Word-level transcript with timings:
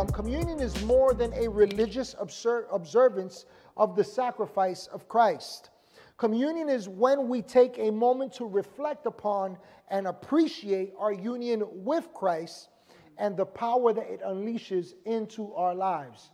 um, 0.00 0.06
communion 0.08 0.60
is 0.60 0.82
more 0.84 1.12
than 1.12 1.30
a 1.34 1.46
religious 1.46 2.14
obser- 2.18 2.66
observance 2.72 3.44
of 3.76 3.96
the 3.96 4.04
sacrifice 4.04 4.86
of 4.86 5.06
Christ. 5.08 5.68
Communion 6.16 6.70
is 6.70 6.88
when 6.88 7.28
we 7.28 7.42
take 7.42 7.78
a 7.78 7.90
moment 7.90 8.32
to 8.34 8.46
reflect 8.46 9.04
upon 9.04 9.58
and 9.88 10.06
appreciate 10.06 10.94
our 10.98 11.12
union 11.12 11.64
with 11.70 12.14
Christ 12.14 12.70
and 13.18 13.36
the 13.36 13.44
power 13.44 13.92
that 13.92 14.06
it 14.06 14.22
unleashes 14.22 14.94
into 15.04 15.52
our 15.54 15.74
lives. 15.74 16.30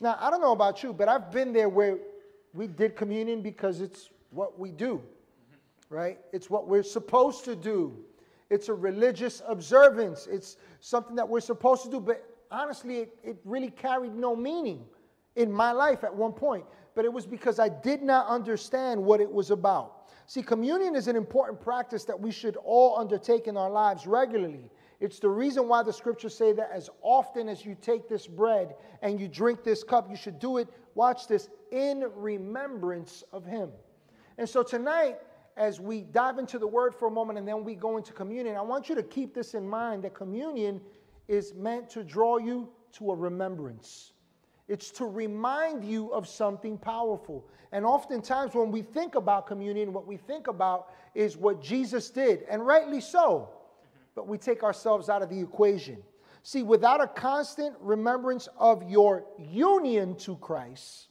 Now, 0.00 0.16
I 0.18 0.30
don't 0.30 0.40
know 0.40 0.52
about 0.52 0.82
you, 0.82 0.94
but 0.94 1.06
I've 1.06 1.30
been 1.30 1.52
there 1.52 1.68
where 1.68 1.98
we 2.54 2.66
did 2.66 2.96
communion 2.96 3.42
because 3.42 3.82
it's 3.82 4.08
what 4.30 4.58
we 4.58 4.70
do, 4.70 5.02
right? 5.90 6.18
It's 6.32 6.48
what 6.48 6.68
we're 6.68 6.82
supposed 6.82 7.44
to 7.44 7.54
do. 7.54 7.98
It's 8.48 8.70
a 8.70 8.74
religious 8.74 9.42
observance. 9.46 10.26
It's 10.26 10.56
something 10.80 11.16
that 11.16 11.28
we're 11.28 11.40
supposed 11.40 11.82
to 11.84 11.90
do, 11.90 12.00
but 12.00 12.33
honestly, 12.54 12.98
it, 12.98 13.18
it 13.22 13.36
really 13.44 13.70
carried 13.70 14.14
no 14.14 14.34
meaning 14.36 14.84
in 15.36 15.50
my 15.50 15.72
life 15.72 16.04
at 16.04 16.14
one 16.14 16.32
point. 16.32 16.64
But 16.94 17.04
it 17.04 17.12
was 17.12 17.26
because 17.26 17.58
I 17.58 17.68
did 17.68 18.02
not 18.02 18.28
understand 18.28 19.02
what 19.02 19.20
it 19.20 19.30
was 19.30 19.50
about. 19.50 20.10
See, 20.26 20.42
communion 20.42 20.94
is 20.94 21.08
an 21.08 21.16
important 21.16 21.60
practice 21.60 22.04
that 22.04 22.18
we 22.18 22.30
should 22.30 22.56
all 22.56 22.98
undertake 22.98 23.46
in 23.46 23.56
our 23.56 23.70
lives 23.70 24.06
regularly. 24.06 24.70
It's 25.00 25.18
the 25.18 25.28
reason 25.28 25.68
why 25.68 25.82
the 25.82 25.92
scriptures 25.92 26.34
say 26.34 26.52
that 26.52 26.70
as 26.72 26.88
often 27.02 27.48
as 27.48 27.64
you 27.64 27.76
take 27.80 28.08
this 28.08 28.26
bread 28.26 28.74
and 29.02 29.20
you 29.20 29.28
drink 29.28 29.64
this 29.64 29.82
cup, 29.82 30.08
you 30.08 30.16
should 30.16 30.38
do 30.38 30.58
it, 30.58 30.68
watch 30.94 31.26
this, 31.26 31.50
in 31.72 32.04
remembrance 32.14 33.24
of 33.32 33.44
Him. 33.44 33.70
And 34.38 34.48
so 34.48 34.62
tonight, 34.62 35.18
as 35.56 35.80
we 35.80 36.02
dive 36.02 36.38
into 36.38 36.58
the 36.58 36.66
word 36.66 36.94
for 36.94 37.08
a 37.08 37.10
moment 37.10 37.38
and 37.38 37.46
then 37.46 37.64
we 37.64 37.74
go 37.74 37.96
into 37.96 38.12
communion, 38.12 38.56
I 38.56 38.62
want 38.62 38.88
you 38.88 38.94
to 38.94 39.02
keep 39.02 39.34
this 39.34 39.54
in 39.54 39.68
mind 39.68 40.04
that 40.04 40.14
communion 40.14 40.80
is 41.28 41.54
meant 41.54 41.88
to 41.90 42.04
draw 42.04 42.38
you 42.38 42.68
to 42.92 43.10
a 43.10 43.14
remembrance. 43.14 44.12
It's 44.68 44.90
to 44.92 45.06
remind 45.06 45.84
you 45.84 46.08
of 46.12 46.26
something 46.26 46.78
powerful. 46.78 47.46
And 47.72 47.84
oftentimes, 47.84 48.54
when 48.54 48.70
we 48.70 48.82
think 48.82 49.14
about 49.14 49.46
communion, 49.46 49.92
what 49.92 50.06
we 50.06 50.16
think 50.16 50.46
about 50.46 50.90
is 51.14 51.36
what 51.36 51.60
Jesus 51.60 52.08
did, 52.08 52.44
and 52.48 52.66
rightly 52.66 53.00
so. 53.00 53.50
But 54.14 54.28
we 54.28 54.38
take 54.38 54.62
ourselves 54.62 55.08
out 55.08 55.22
of 55.22 55.28
the 55.28 55.38
equation. 55.38 55.98
See, 56.42 56.62
without 56.62 57.00
a 57.00 57.06
constant 57.06 57.74
remembrance 57.80 58.48
of 58.58 58.88
your 58.88 59.24
union 59.38 60.14
to 60.18 60.36
Christ, 60.36 61.08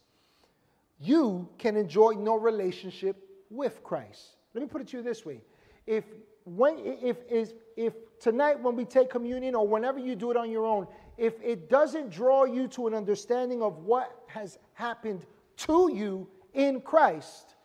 you 0.99 1.49
can 1.57 1.75
enjoy 1.75 2.11
no 2.11 2.37
relationship 2.37 3.17
with 3.49 3.83
Christ. 3.83 4.37
Let 4.53 4.61
me 4.61 4.67
put 4.67 4.81
it 4.81 4.87
to 4.89 4.97
you 4.97 5.03
this 5.03 5.25
way. 5.25 5.41
If 5.85 6.05
when 6.45 6.77
if 6.79 7.17
if 7.29 7.53
if 7.75 7.93
tonight 8.23 8.57
when 8.61 8.75
we 8.77 8.85
take 8.85 9.09
communion 9.09 9.53
or 9.53 9.67
whenever 9.67 9.99
you 9.99 10.15
do 10.15 10.31
it 10.31 10.37
on 10.37 10.49
your 10.49 10.65
own, 10.65 10.87
if 11.17 11.33
it 11.43 11.69
doesn't 11.69 12.09
draw 12.09 12.45
you 12.45 12.67
to 12.69 12.87
an 12.87 12.93
understanding 12.93 13.61
of 13.61 13.79
what 13.79 14.23
has 14.27 14.57
happened 14.73 15.25
to 15.57 15.91
you 15.93 16.27
in 16.53 16.79
Christ, 16.79 17.55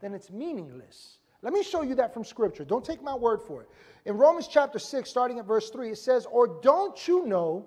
then 0.00 0.14
it's 0.14 0.30
meaningless. 0.30 1.18
Let 1.42 1.52
me 1.52 1.62
show 1.64 1.82
you 1.82 1.96
that 1.96 2.14
from 2.14 2.24
Scripture. 2.24 2.64
Don't 2.64 2.84
take 2.84 3.02
my 3.02 3.14
word 3.14 3.40
for 3.42 3.62
it. 3.62 3.68
In 4.04 4.16
Romans 4.16 4.46
chapter 4.48 4.78
6, 4.78 5.10
starting 5.10 5.40
at 5.40 5.44
verse 5.44 5.70
3, 5.70 5.90
it 5.90 5.98
says, 5.98 6.24
Or 6.30 6.60
don't 6.62 7.08
you 7.08 7.26
know, 7.26 7.66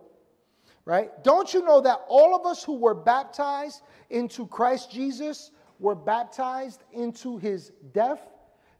right? 0.85 1.11
Don't 1.25 1.53
you 1.53 1.63
know 1.63 1.81
that 1.81 1.99
all 2.07 2.33
of 2.33 2.45
us 2.45 2.63
who 2.63 2.77
were 2.77 2.95
baptized 2.95 3.81
into 4.09 4.47
Christ 4.47 4.91
Jesus 4.91 5.51
were 5.79 5.95
baptized 5.95 6.83
into 6.93 7.37
his 7.37 7.73
death? 7.93 8.21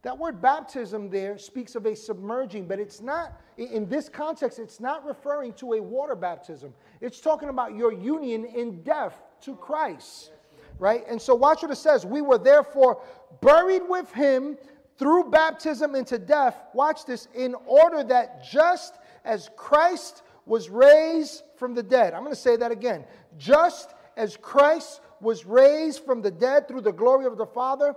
That 0.01 0.17
word 0.17 0.41
baptism 0.41 1.09
there 1.09 1.37
speaks 1.37 1.75
of 1.75 1.85
a 1.85 1.93
submerging, 1.93 2.67
but 2.67 2.79
it's 2.79 3.01
not, 3.01 3.39
in 3.57 3.87
this 3.89 4.07
context, 4.07 4.57
it's 4.57 4.79
not 4.79 5.05
referring 5.05 5.51
to 5.53 5.73
a 5.73 5.81
water 5.81 6.15
baptism. 6.15 6.73
It's 7.01 7.19
talking 7.19 7.49
about 7.49 7.75
your 7.75 7.91
union 7.91 8.45
in 8.45 8.81
death 8.83 9.21
to 9.41 9.55
Christ, 9.57 10.31
right? 10.77 11.03
And 11.09 11.21
so 11.21 11.35
watch 11.35 11.63
what 11.63 11.71
it 11.71 11.75
says. 11.75 12.05
We 12.05 12.21
were 12.21 12.37
therefore 12.37 13.01
buried 13.41 13.81
with 13.89 14.09
him 14.13 14.57
through 14.97 15.31
baptism 15.31 15.95
into 15.95 16.17
death. 16.17 16.55
Watch 16.73 17.05
this, 17.05 17.27
in 17.35 17.53
order 17.65 18.01
that 18.05 18.43
just 18.49 18.95
as 19.25 19.49
Christ 19.57 20.23
was 20.45 20.69
raised 20.69 21.43
from 21.57 21.73
the 21.73 21.83
dead, 21.83 22.13
I'm 22.13 22.21
going 22.21 22.33
to 22.33 22.39
say 22.39 22.55
that 22.55 22.71
again. 22.71 23.03
Just 23.37 23.93
as 24.15 24.37
Christ 24.37 25.01
was 25.19 25.45
raised 25.45 26.05
from 26.05 26.21
the 26.21 26.31
dead 26.31 26.69
through 26.69 26.81
the 26.81 26.93
glory 26.93 27.25
of 27.25 27.37
the 27.37 27.45
Father, 27.45 27.95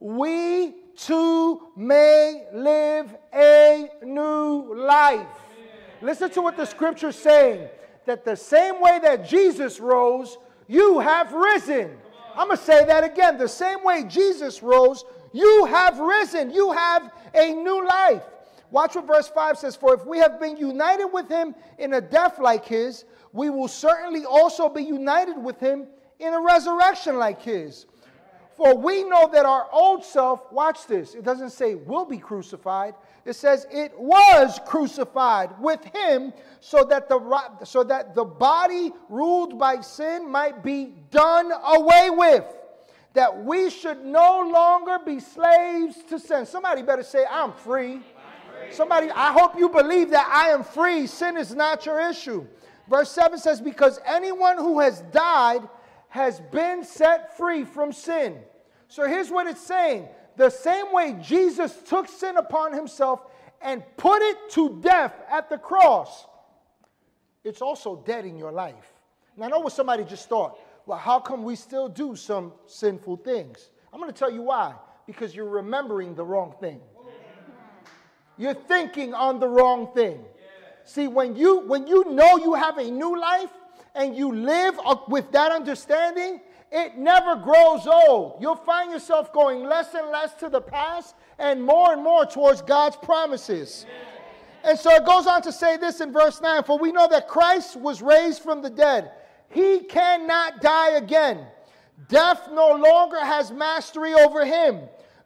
we 0.00 0.74
too 0.96 1.68
may 1.76 2.46
live 2.52 3.14
a 3.32 3.88
new 4.02 4.74
life. 4.74 5.26
Listen 6.00 6.30
to 6.30 6.42
what 6.42 6.56
the 6.56 6.64
scripture 6.64 7.08
is 7.08 7.16
saying 7.16 7.68
that 8.06 8.24
the 8.24 8.36
same 8.36 8.80
way 8.80 8.98
that 9.02 9.28
Jesus 9.28 9.80
rose, 9.80 10.38
you 10.68 11.00
have 11.00 11.32
risen. 11.32 11.96
I'm 12.36 12.48
going 12.48 12.58
to 12.58 12.64
say 12.64 12.84
that 12.84 13.04
again. 13.04 13.38
The 13.38 13.48
same 13.48 13.82
way 13.82 14.04
Jesus 14.04 14.62
rose, 14.62 15.04
you 15.32 15.64
have 15.66 15.98
risen. 15.98 16.50
You 16.50 16.72
have 16.72 17.10
a 17.34 17.52
new 17.52 17.86
life. 17.86 18.22
Watch 18.70 18.96
what 18.96 19.06
verse 19.06 19.28
5 19.28 19.58
says 19.58 19.76
For 19.76 19.94
if 19.94 20.04
we 20.04 20.18
have 20.18 20.40
been 20.40 20.56
united 20.56 21.06
with 21.06 21.28
him 21.28 21.54
in 21.78 21.94
a 21.94 22.00
death 22.00 22.38
like 22.38 22.64
his, 22.64 23.04
we 23.32 23.50
will 23.50 23.68
certainly 23.68 24.24
also 24.24 24.68
be 24.68 24.82
united 24.82 25.38
with 25.38 25.60
him 25.60 25.86
in 26.18 26.34
a 26.34 26.40
resurrection 26.40 27.16
like 27.16 27.40
his. 27.40 27.86
For 28.56 28.76
we 28.76 29.02
know 29.02 29.28
that 29.32 29.44
our 29.44 29.68
old 29.72 30.04
self, 30.04 30.52
watch 30.52 30.86
this, 30.86 31.14
it 31.14 31.24
doesn't 31.24 31.50
say 31.50 31.74
will 31.74 32.04
be 32.04 32.18
crucified. 32.18 32.94
It 33.24 33.34
says 33.34 33.66
it 33.70 33.98
was 33.98 34.60
crucified 34.64 35.58
with 35.60 35.84
him 35.92 36.32
so 36.60 36.84
that 36.84 37.08
the, 37.08 37.64
so 37.64 37.82
that 37.84 38.14
the 38.14 38.24
body 38.24 38.92
ruled 39.08 39.58
by 39.58 39.80
sin 39.80 40.30
might 40.30 40.62
be 40.62 40.94
done 41.10 41.50
away 41.66 42.10
with. 42.10 42.44
That 43.14 43.44
we 43.44 43.70
should 43.70 44.04
no 44.04 44.48
longer 44.52 44.98
be 45.04 45.18
slaves 45.20 45.96
to 46.08 46.18
sin. 46.18 46.46
Somebody 46.46 46.82
better 46.82 47.02
say, 47.02 47.24
I'm 47.28 47.52
free. 47.52 48.00
Somebody, 48.70 49.10
I 49.10 49.32
hope 49.32 49.56
you 49.58 49.68
believe 49.68 50.10
that 50.10 50.28
I 50.32 50.50
am 50.50 50.62
free. 50.64 51.06
Sin 51.06 51.36
is 51.36 51.54
not 51.54 51.86
your 51.86 52.00
issue. 52.08 52.46
Verse 52.88 53.10
7 53.10 53.38
says, 53.38 53.60
Because 53.60 54.00
anyone 54.04 54.58
who 54.58 54.80
has 54.80 55.00
died 55.12 55.68
has 56.14 56.38
been 56.52 56.84
set 56.84 57.36
free 57.36 57.64
from 57.64 57.92
sin. 57.92 58.36
So 58.86 59.04
here's 59.08 59.32
what 59.32 59.48
it's 59.48 59.60
saying 59.60 60.06
the 60.36 60.48
same 60.48 60.92
way 60.92 61.18
Jesus 61.20 61.74
took 61.88 62.06
sin 62.06 62.36
upon 62.36 62.72
himself 62.72 63.26
and 63.60 63.82
put 63.96 64.22
it 64.22 64.36
to 64.50 64.78
death 64.80 65.12
at 65.28 65.50
the 65.50 65.58
cross, 65.58 66.28
it's 67.42 67.60
also 67.60 67.96
dead 68.06 68.26
in 68.26 68.38
your 68.38 68.52
life. 68.52 68.92
Now, 69.36 69.46
I 69.46 69.48
know 69.48 69.58
what 69.58 69.72
somebody 69.72 70.04
just 70.04 70.28
thought. 70.28 70.56
Well, 70.86 70.98
how 70.98 71.18
come 71.18 71.42
we 71.42 71.56
still 71.56 71.88
do 71.88 72.14
some 72.14 72.52
sinful 72.66 73.16
things? 73.16 73.70
I'm 73.92 73.98
going 73.98 74.12
to 74.12 74.16
tell 74.16 74.30
you 74.30 74.42
why. 74.42 74.74
Because 75.08 75.34
you're 75.34 75.48
remembering 75.48 76.14
the 76.14 76.24
wrong 76.24 76.54
thing. 76.60 76.80
You're 78.38 78.54
thinking 78.54 79.14
on 79.14 79.40
the 79.40 79.48
wrong 79.48 79.92
thing. 79.94 80.24
See, 80.84 81.08
when 81.08 81.34
you 81.34 81.66
when 81.66 81.88
you 81.88 82.04
know 82.12 82.36
you 82.36 82.54
have 82.54 82.78
a 82.78 82.88
new 82.88 83.18
life, 83.18 83.50
and 83.94 84.16
you 84.16 84.34
live 84.34 84.78
with 85.08 85.30
that 85.32 85.52
understanding, 85.52 86.40
it 86.72 86.96
never 86.96 87.36
grows 87.36 87.86
old. 87.86 88.38
You'll 88.40 88.56
find 88.56 88.90
yourself 88.90 89.32
going 89.32 89.64
less 89.64 89.94
and 89.94 90.10
less 90.10 90.34
to 90.34 90.48
the 90.48 90.60
past 90.60 91.14
and 91.38 91.62
more 91.62 91.92
and 91.92 92.02
more 92.02 92.26
towards 92.26 92.62
God's 92.62 92.96
promises. 92.96 93.86
And 94.64 94.78
so 94.78 94.90
it 94.90 95.04
goes 95.04 95.26
on 95.26 95.42
to 95.42 95.52
say 95.52 95.76
this 95.76 96.00
in 96.00 96.12
verse 96.12 96.40
9 96.40 96.64
For 96.64 96.78
we 96.78 96.90
know 96.90 97.06
that 97.08 97.28
Christ 97.28 97.76
was 97.76 98.02
raised 98.02 98.42
from 98.42 98.62
the 98.62 98.70
dead, 98.70 99.12
he 99.50 99.80
cannot 99.80 100.60
die 100.60 100.96
again. 100.96 101.46
Death 102.08 102.48
no 102.52 102.72
longer 102.72 103.20
has 103.20 103.52
mastery 103.52 104.14
over 104.14 104.44
him. 104.44 104.80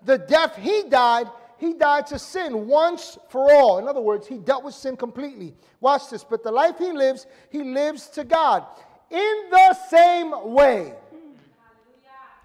The 0.05 0.19
death 0.19 0.57
he 0.57 0.85
died, 0.89 1.29
he 1.59 1.75
died 1.75 2.07
to 2.07 2.19
sin 2.19 2.69
once 2.69 3.19
for 3.29 3.53
all. 3.53 3.79
In 3.79 3.89
other 3.89 4.01
words, 4.01 4.27
he 4.27 4.39
dealt 4.39 4.65
with 4.65 4.75
sin 4.75 4.97
completely. 4.97 5.55
Watch 5.81 6.09
this. 6.09 6.23
But 6.23 6.45
the 6.45 6.53
life 6.53 6.79
he 6.79 6.93
lives, 6.93 7.27
he 7.51 7.63
lives 7.63 8.09
to 8.11 8.25
God. 8.25 8.65
In 9.11 9.49
the 9.51 9.75
same 9.89 10.53
way. 10.53 10.95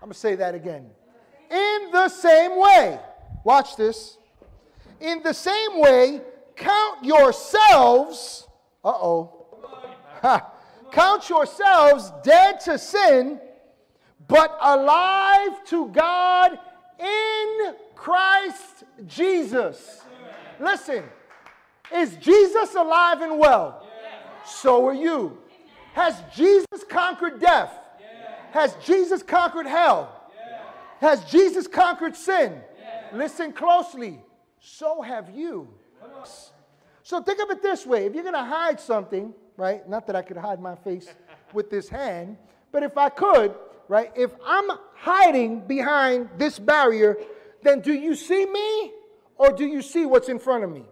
I'm 0.02 0.08
going 0.08 0.14
to 0.14 0.20
say 0.20 0.36
that 0.36 0.56
again. 0.56 0.90
In 1.52 1.92
the 1.92 2.10
same 2.10 2.60
way. 2.60 3.00
Watch 3.44 3.76
this. 3.76 4.18
In 5.00 5.22
the 5.22 5.34
same 5.34 5.80
way, 5.80 6.22
count 6.56 7.06
yourselves. 7.06 8.48
Uh 8.84 8.90
oh. 8.90 9.40
Count 10.92 11.30
yourselves 11.30 12.12
dead 12.24 12.60
to 12.62 12.78
sin, 12.78 13.40
but 14.28 14.58
alive 14.62 15.64
to 15.66 15.90
God 15.90 16.58
in 17.00 17.76
Christ 18.04 18.84
Jesus. 19.08 20.02
Listen, 20.60 21.06
is 21.96 22.18
Jesus 22.18 22.76
alive 22.76 23.22
and 23.22 23.40
well? 23.40 23.88
So 24.46 24.86
are 24.86 24.94
you. 24.94 25.38
Has 25.94 26.22
Jesus 26.36 26.84
conquered 26.90 27.40
death? 27.40 27.72
Has 28.52 28.76
Jesus 28.84 29.24
conquered 29.24 29.68
hell? 29.68 30.30
Has 31.00 31.24
Jesus 31.24 31.66
conquered 31.66 32.18
sin? 32.18 32.60
Listen 33.14 33.54
closely. 33.54 34.20
So 34.60 35.02
have 35.02 35.30
you. 35.34 35.70
So 37.04 37.22
think 37.22 37.42
of 37.42 37.52
it 37.52 37.62
this 37.62 37.86
way 37.86 38.06
if 38.06 38.14
you're 38.14 38.24
going 38.24 38.36
to 38.36 38.44
hide 38.44 38.82
something, 38.82 39.34
right? 39.56 39.88
Not 39.88 40.08
that 40.08 40.18
I 40.18 40.24
could 40.24 40.36
hide 40.36 40.60
my 40.60 40.76
face 40.76 41.08
with 41.54 41.70
this 41.70 41.88
hand, 41.88 42.36
but 42.74 42.84
if 42.84 42.98
I 42.98 43.08
could, 43.08 43.56
right? 43.88 44.12
If 44.14 44.32
I'm 44.46 44.70
hiding 44.94 45.62
behind 45.62 46.28
this 46.38 46.60
barrier, 46.60 47.16
then 47.64 47.80
do 47.82 47.94
you 47.94 48.16
see 48.16 48.46
me 48.46 48.92
or 49.38 49.52
do 49.52 49.66
you 49.66 49.82
see 49.82 50.06
what's 50.06 50.30
in 50.30 50.40
front 50.40 50.64
of 50.64 50.72
me? 50.72 50.86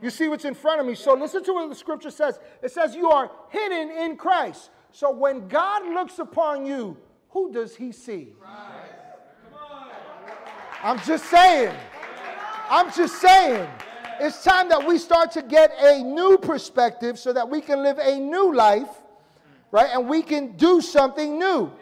You 0.00 0.10
see 0.10 0.28
what's 0.28 0.44
in 0.44 0.54
front 0.54 0.80
of 0.80 0.86
me. 0.86 0.94
So 0.94 1.14
listen 1.14 1.42
to 1.44 1.52
what 1.52 1.68
the 1.68 1.74
scripture 1.74 2.10
says. 2.10 2.38
It 2.62 2.70
says 2.70 2.94
you 2.94 3.10
are 3.10 3.30
hidden 3.50 3.90
in 3.90 4.16
Christ. 4.16 4.70
So 4.92 5.10
when 5.10 5.48
God 5.48 5.86
looks 5.92 6.18
upon 6.18 6.66
you, 6.66 6.96
who 7.30 7.52
does 7.52 7.74
he 7.76 7.92
see? 7.92 8.32
I'm 10.82 10.98
just 11.00 11.24
saying. 11.26 11.74
I'm 12.70 12.92
just 12.92 13.20
saying. 13.20 13.68
It's 14.20 14.42
time 14.42 14.68
that 14.68 14.86
we 14.86 14.98
start 14.98 15.30
to 15.32 15.42
get 15.42 15.72
a 15.80 16.02
new 16.02 16.38
perspective 16.38 17.18
so 17.18 17.32
that 17.32 17.48
we 17.48 17.60
can 17.60 17.82
live 17.82 17.98
a 17.98 18.18
new 18.18 18.54
life, 18.54 18.88
right? 19.70 19.90
And 19.92 20.08
we 20.08 20.22
can 20.22 20.56
do 20.56 20.80
something 20.80 21.38
new, 21.38 21.72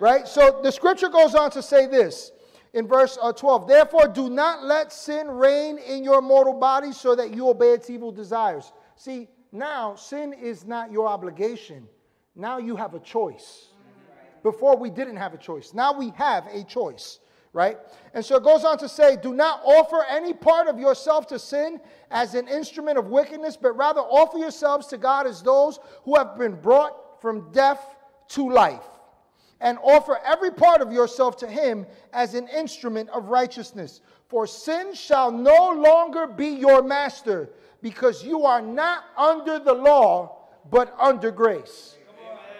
right? 0.00 0.26
So 0.26 0.60
the 0.62 0.70
scripture 0.70 1.08
goes 1.08 1.34
on 1.34 1.50
to 1.52 1.62
say 1.62 1.86
this 1.86 2.32
in 2.74 2.86
verse 2.86 3.18
uh, 3.20 3.32
12 3.32 3.68
Therefore, 3.68 4.08
do 4.08 4.30
not 4.30 4.64
let 4.64 4.92
sin 4.92 5.30
reign 5.30 5.78
in 5.78 6.02
your 6.04 6.22
mortal 6.22 6.54
body 6.54 6.92
so 6.92 7.14
that 7.14 7.34
you 7.34 7.48
obey 7.48 7.72
its 7.72 7.90
evil 7.90 8.12
desires. 8.12 8.72
See, 8.96 9.28
now 9.52 9.94
sin 9.94 10.32
is 10.32 10.64
not 10.64 10.90
your 10.90 11.06
obligation. 11.08 11.86
Now 12.34 12.58
you 12.58 12.76
have 12.76 12.94
a 12.94 13.00
choice. 13.00 13.68
Before 14.42 14.76
we 14.76 14.90
didn't 14.90 15.16
have 15.16 15.34
a 15.34 15.38
choice. 15.38 15.72
Now 15.72 15.96
we 15.96 16.10
have 16.16 16.46
a 16.46 16.64
choice 16.64 17.20
right? 17.52 17.76
And 18.14 18.24
so 18.24 18.36
it 18.36 18.44
goes 18.44 18.64
on 18.64 18.78
to 18.78 18.88
say, 18.88 19.16
Do 19.16 19.34
not 19.34 19.60
offer 19.64 20.04
any 20.08 20.32
part 20.32 20.68
of 20.68 20.78
yourself 20.78 21.26
to 21.28 21.38
sin 21.38 21.80
as 22.10 22.34
an 22.34 22.48
instrument 22.48 22.98
of 22.98 23.08
wickedness, 23.08 23.56
but 23.56 23.76
rather 23.76 24.00
offer 24.00 24.38
yourselves 24.38 24.86
to 24.88 24.98
God 24.98 25.26
as 25.26 25.42
those 25.42 25.78
who 26.04 26.16
have 26.16 26.38
been 26.38 26.54
brought 26.60 27.20
from 27.20 27.50
death 27.52 27.94
to 28.28 28.50
life. 28.50 28.84
And 29.62 29.78
offer 29.82 30.18
every 30.26 30.50
part 30.50 30.82
of 30.82 30.92
yourself 30.92 31.38
to 31.38 31.46
Him 31.46 31.86
as 32.12 32.34
an 32.34 32.48
instrument 32.48 33.08
of 33.10 33.28
righteousness. 33.28 34.02
For 34.28 34.46
sin 34.46 34.92
shall 34.92 35.30
no 35.30 35.70
longer 35.70 36.26
be 36.26 36.48
your 36.48 36.82
master, 36.82 37.48
because 37.80 38.24
you 38.24 38.44
are 38.44 38.60
not 38.60 39.04
under 39.16 39.58
the 39.58 39.72
law, 39.72 40.48
but 40.70 40.94
under 40.98 41.30
grace. 41.30 41.96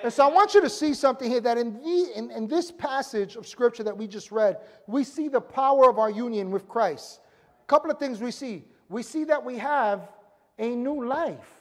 And 0.03 0.13
so 0.13 0.29
I 0.29 0.33
want 0.33 0.55
you 0.55 0.61
to 0.61 0.71
see 0.71 0.95
something 0.95 1.31
here 1.31 1.41
that 1.41 1.59
in, 1.59 1.75
the, 1.75 2.13
in, 2.17 2.31
in 2.33 2.49
this 2.49 2.73
passage 2.73 3.37
of 3.37 3.47
scripture 3.47 3.85
that 3.85 3.97
we 3.97 4.09
just 4.09 4.33
read, 4.33 4.59
we 4.89 5.05
see 5.05 5.29
the 5.29 5.41
power 5.41 5.89
of 5.89 5.99
our 5.99 6.11
union 6.11 6.51
with 6.51 6.69
Christ. 6.69 7.21
A 7.63 7.67
couple 7.67 7.91
of 7.91 7.99
things 7.99 8.21
we 8.21 8.33
see. 8.33 8.65
We 8.89 9.05
see 9.05 9.25
that 9.25 9.45
we 9.45 9.59
have 9.59 10.09
a 10.59 10.71
new 10.71 11.07
life. 11.07 11.61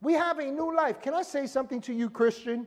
We 0.00 0.12
have 0.12 0.38
a 0.38 0.50
new 0.50 0.74
life. 0.74 1.00
Can 1.00 1.14
I 1.14 1.22
say 1.22 1.46
something 1.46 1.80
to 1.82 1.92
you, 1.92 2.10
Christian? 2.10 2.66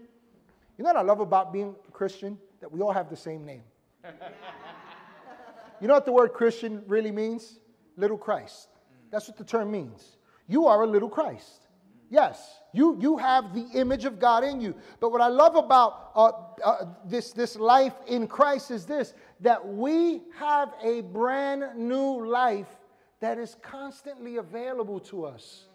You 0.79 0.83
know 0.83 0.91
what 0.91 0.95
I 0.95 1.01
love 1.01 1.19
about 1.19 1.51
being 1.51 1.75
a 1.89 1.91
Christian? 1.91 2.37
That 2.61 2.71
we 2.71 2.79
all 2.79 2.93
have 2.93 3.09
the 3.09 3.17
same 3.17 3.45
name. 3.45 3.63
you 5.81 5.89
know 5.89 5.93
what 5.95 6.05
the 6.05 6.13
word 6.13 6.31
Christian 6.31 6.81
really 6.87 7.11
means? 7.11 7.59
Little 7.97 8.17
Christ. 8.17 8.69
That's 9.11 9.27
what 9.27 9.37
the 9.37 9.43
term 9.43 9.71
means. 9.71 10.15
You 10.47 10.67
are 10.67 10.83
a 10.83 10.87
little 10.87 11.09
Christ. 11.09 11.67
Yes, 12.09 12.61
you, 12.71 12.97
you 12.97 13.17
have 13.17 13.53
the 13.53 13.67
image 13.77 14.05
of 14.05 14.19
God 14.21 14.45
in 14.45 14.61
you. 14.61 14.73
But 15.01 15.11
what 15.11 15.19
I 15.19 15.27
love 15.27 15.57
about 15.57 16.11
uh, 16.15 16.31
uh, 16.63 16.85
this, 17.03 17.33
this 17.33 17.57
life 17.57 17.95
in 18.07 18.25
Christ 18.25 18.71
is 18.71 18.85
this 18.85 19.13
that 19.41 19.67
we 19.67 20.21
have 20.37 20.71
a 20.81 21.01
brand 21.01 21.75
new 21.75 22.25
life 22.25 22.73
that 23.19 23.37
is 23.37 23.57
constantly 23.61 24.37
available 24.37 25.01
to 25.01 25.25
us. 25.25 25.67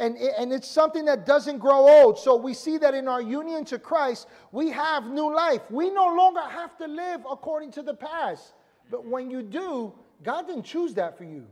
And, 0.00 0.16
and 0.16 0.50
it's 0.50 0.66
something 0.66 1.04
that 1.04 1.26
doesn't 1.26 1.58
grow 1.58 1.86
old. 1.86 2.18
So 2.18 2.34
we 2.34 2.54
see 2.54 2.78
that 2.78 2.94
in 2.94 3.06
our 3.06 3.20
union 3.20 3.66
to 3.66 3.78
Christ, 3.78 4.28
we 4.50 4.70
have 4.70 5.06
new 5.06 5.32
life. 5.32 5.60
We 5.70 5.90
no 5.90 6.06
longer 6.06 6.40
have 6.40 6.74
to 6.78 6.86
live 6.86 7.20
according 7.30 7.72
to 7.72 7.82
the 7.82 7.92
past. 7.92 8.54
But 8.90 9.04
when 9.04 9.30
you 9.30 9.42
do, 9.42 9.92
God 10.22 10.46
didn't 10.46 10.64
choose 10.64 10.94
that 10.94 11.18
for 11.18 11.24
you, 11.24 11.46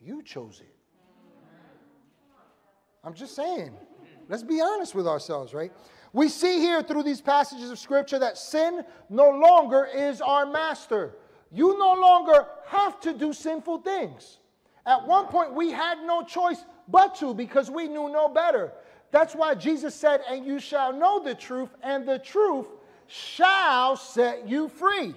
you 0.00 0.22
chose 0.22 0.60
it. 0.60 0.74
I'm 3.04 3.12
just 3.12 3.36
saying. 3.36 3.72
Let's 4.28 4.42
be 4.42 4.62
honest 4.62 4.94
with 4.94 5.06
ourselves, 5.06 5.52
right? 5.52 5.70
We 6.14 6.30
see 6.30 6.60
here 6.60 6.82
through 6.82 7.02
these 7.02 7.20
passages 7.20 7.70
of 7.70 7.78
scripture 7.78 8.18
that 8.18 8.38
sin 8.38 8.84
no 9.10 9.28
longer 9.28 9.86
is 9.94 10.22
our 10.22 10.46
master. 10.46 11.16
You 11.52 11.78
no 11.78 11.92
longer 11.92 12.46
have 12.68 13.00
to 13.00 13.12
do 13.12 13.34
sinful 13.34 13.82
things. 13.82 14.38
At 14.86 15.06
one 15.06 15.26
point, 15.26 15.52
we 15.52 15.72
had 15.72 15.98
no 16.04 16.22
choice 16.22 16.64
but 16.88 17.14
to 17.16 17.34
because 17.34 17.70
we 17.70 17.88
knew 17.88 18.08
no 18.08 18.28
better. 18.28 18.72
That's 19.10 19.34
why 19.34 19.54
Jesus 19.54 19.94
said, 19.94 20.20
And 20.28 20.44
you 20.44 20.58
shall 20.58 20.92
know 20.92 21.22
the 21.22 21.34
truth, 21.34 21.70
and 21.82 22.06
the 22.06 22.18
truth 22.18 22.66
shall 23.06 23.96
set 23.96 24.48
you 24.48 24.68
free. 24.68 25.14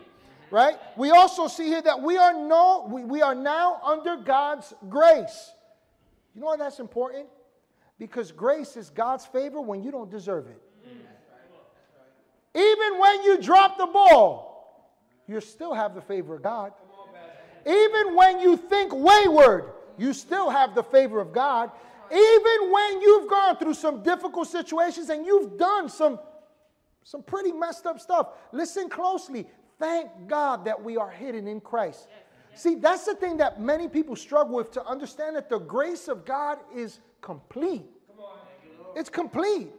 Right? 0.51 0.77
We 0.98 1.12
also 1.12 1.48
see 1.48 1.68
here 1.68 1.81
that 1.81 2.01
we 2.01 2.18
are, 2.18 2.33
no, 2.33 2.88
we, 2.89 3.04
we 3.04 3.21
are 3.21 3.36
now 3.36 3.80
under 3.83 4.18
God's 4.18 4.74
grace. 4.89 5.51
You 6.33 6.42
know 6.42 6.48
why 6.48 6.57
that's 6.57 6.80
important? 6.80 7.27
Because 8.00 8.31
grace 8.31 8.75
is 8.75 8.89
God's 8.89 9.25
favor 9.25 9.62
when 9.62 9.83
you 9.83 9.92
don't 9.92 10.10
deserve 10.10 10.48
it. 10.48 10.62
Even 12.56 13.00
when 13.00 13.24
you 13.24 13.42
drop 13.42 13.77
the 13.77 13.86
ball, 13.86 14.95
you 15.27 15.39
still 15.39 15.74
have 15.74 15.94
the 15.94 16.01
favor 16.01 16.36
of 16.36 16.42
God. 16.42 16.74
Even 17.65 18.15
when 18.15 18.39
you 18.39 18.57
think 18.57 18.92
wayward, 18.94 19.65
you 20.00 20.13
still 20.13 20.50
have 20.50 20.75
the 20.75 20.84
favor 20.84 21.19
of 21.19 21.34
God. 21.34 21.72
Even 22.12 22.72
when 22.72 23.01
you've 23.01 23.30
gone 23.30 23.57
through 23.57 23.75
some 23.75 24.01
difficult 24.01 24.48
situations 24.48 25.10
and 25.10 25.25
you've 25.25 25.57
done 25.57 25.90
some, 25.90 26.19
some 27.04 27.22
pretty 27.22 27.51
messed 27.51 27.86
up 27.86 28.00
stuff, 28.00 28.30
listen 28.51 28.90
closely. 28.90 29.48
Thank 29.78 30.10
God 30.28 30.66
that 30.66 30.84
we 30.84 30.98
are 30.98 31.10
hidden 31.10 31.48
in 31.48 31.62
Christ. 31.62 32.08
See, 32.56 32.75
that's 32.75 33.06
the 33.06 33.15
thing 33.15 33.38
that 33.38 33.62
many 33.62 33.88
people 33.88 34.15
struggle 34.15 34.56
with 34.56 34.72
to 34.72 34.86
understand 34.86 35.36
that 35.36 35.50
the 35.50 35.60
grace 35.60 36.08
of 36.08 36.25
God 36.25 36.58
is 36.75 37.00
complete. 37.22 37.86
It's 38.96 39.10
complete. 39.10 39.70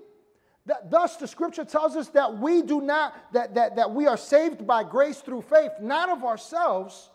That 0.67 0.91
thus, 0.91 1.17
the 1.17 1.27
scripture 1.27 1.65
tells 1.65 1.97
us 1.97 2.09
that 2.09 2.39
we 2.39 2.63
do 2.63 2.81
not, 2.81 3.15
that, 3.33 3.55
that, 3.55 3.77
that 3.77 3.91
we 3.91 4.07
are 4.07 4.17
saved 4.17 4.67
by 4.67 4.85
grace 4.85 5.21
through 5.21 5.43
faith, 5.43 5.73
not 5.81 6.09
of 6.09 6.23
ourselves, 6.23 7.11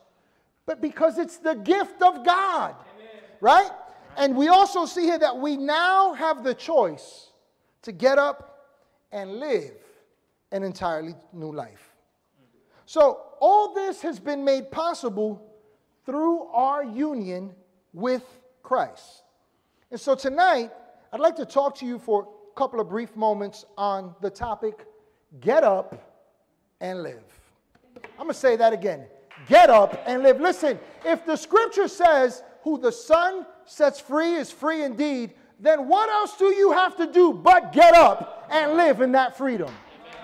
but 0.65 0.81
because 0.81 1.17
it's 1.17 1.37
the 1.37 1.53
gift 1.53 2.01
of 2.01 2.25
God. 2.25 2.75
Right? 3.45 3.69
And 4.17 4.35
we 4.35 4.47
also 4.47 4.87
see 4.87 5.03
here 5.03 5.19
that 5.19 5.37
we 5.37 5.55
now 5.55 6.13
have 6.13 6.43
the 6.43 6.55
choice 6.55 7.29
to 7.83 7.91
get 7.91 8.17
up 8.17 8.71
and 9.11 9.33
live 9.33 9.77
an 10.51 10.63
entirely 10.63 11.13
new 11.31 11.51
life. 11.51 11.91
So, 12.87 13.21
all 13.39 13.71
this 13.75 14.01
has 14.01 14.19
been 14.19 14.43
made 14.43 14.71
possible 14.71 15.45
through 16.07 16.45
our 16.45 16.83
union 16.83 17.51
with 17.93 18.23
Christ. 18.63 19.21
And 19.91 19.99
so 19.99 20.15
tonight, 20.15 20.71
I'd 21.13 21.19
like 21.19 21.35
to 21.35 21.45
talk 21.45 21.75
to 21.75 21.85
you 21.85 21.99
for 21.99 22.27
a 22.51 22.55
couple 22.57 22.79
of 22.79 22.89
brief 22.89 23.15
moments 23.15 23.63
on 23.77 24.15
the 24.21 24.29
topic 24.31 24.87
get 25.39 25.63
up 25.63 26.25
and 26.81 27.03
live. 27.03 27.21
I'm 28.17 28.25
going 28.25 28.29
to 28.29 28.33
say 28.33 28.55
that 28.55 28.73
again. 28.73 29.05
Get 29.47 29.69
up 29.69 30.01
and 30.07 30.23
live. 30.23 30.41
Listen, 30.41 30.79
if 31.05 31.27
the 31.27 31.35
scripture 31.35 31.87
says, 31.87 32.41
Who 32.65 32.77
the 32.77 32.91
Son 32.91 33.45
sets 33.65 34.01
free 34.01 34.33
is 34.33 34.51
free 34.51 34.83
indeed, 34.83 35.33
then 35.61 35.87
what 35.87 36.09
else 36.09 36.35
do 36.35 36.53
you 36.53 36.73
have 36.73 36.97
to 36.97 37.07
do 37.07 37.31
but 37.31 37.71
get 37.71 37.95
up 37.95 38.47
and 38.51 38.73
live 38.73 38.99
in 38.99 39.13
that 39.13 39.37
freedom? 39.37 39.73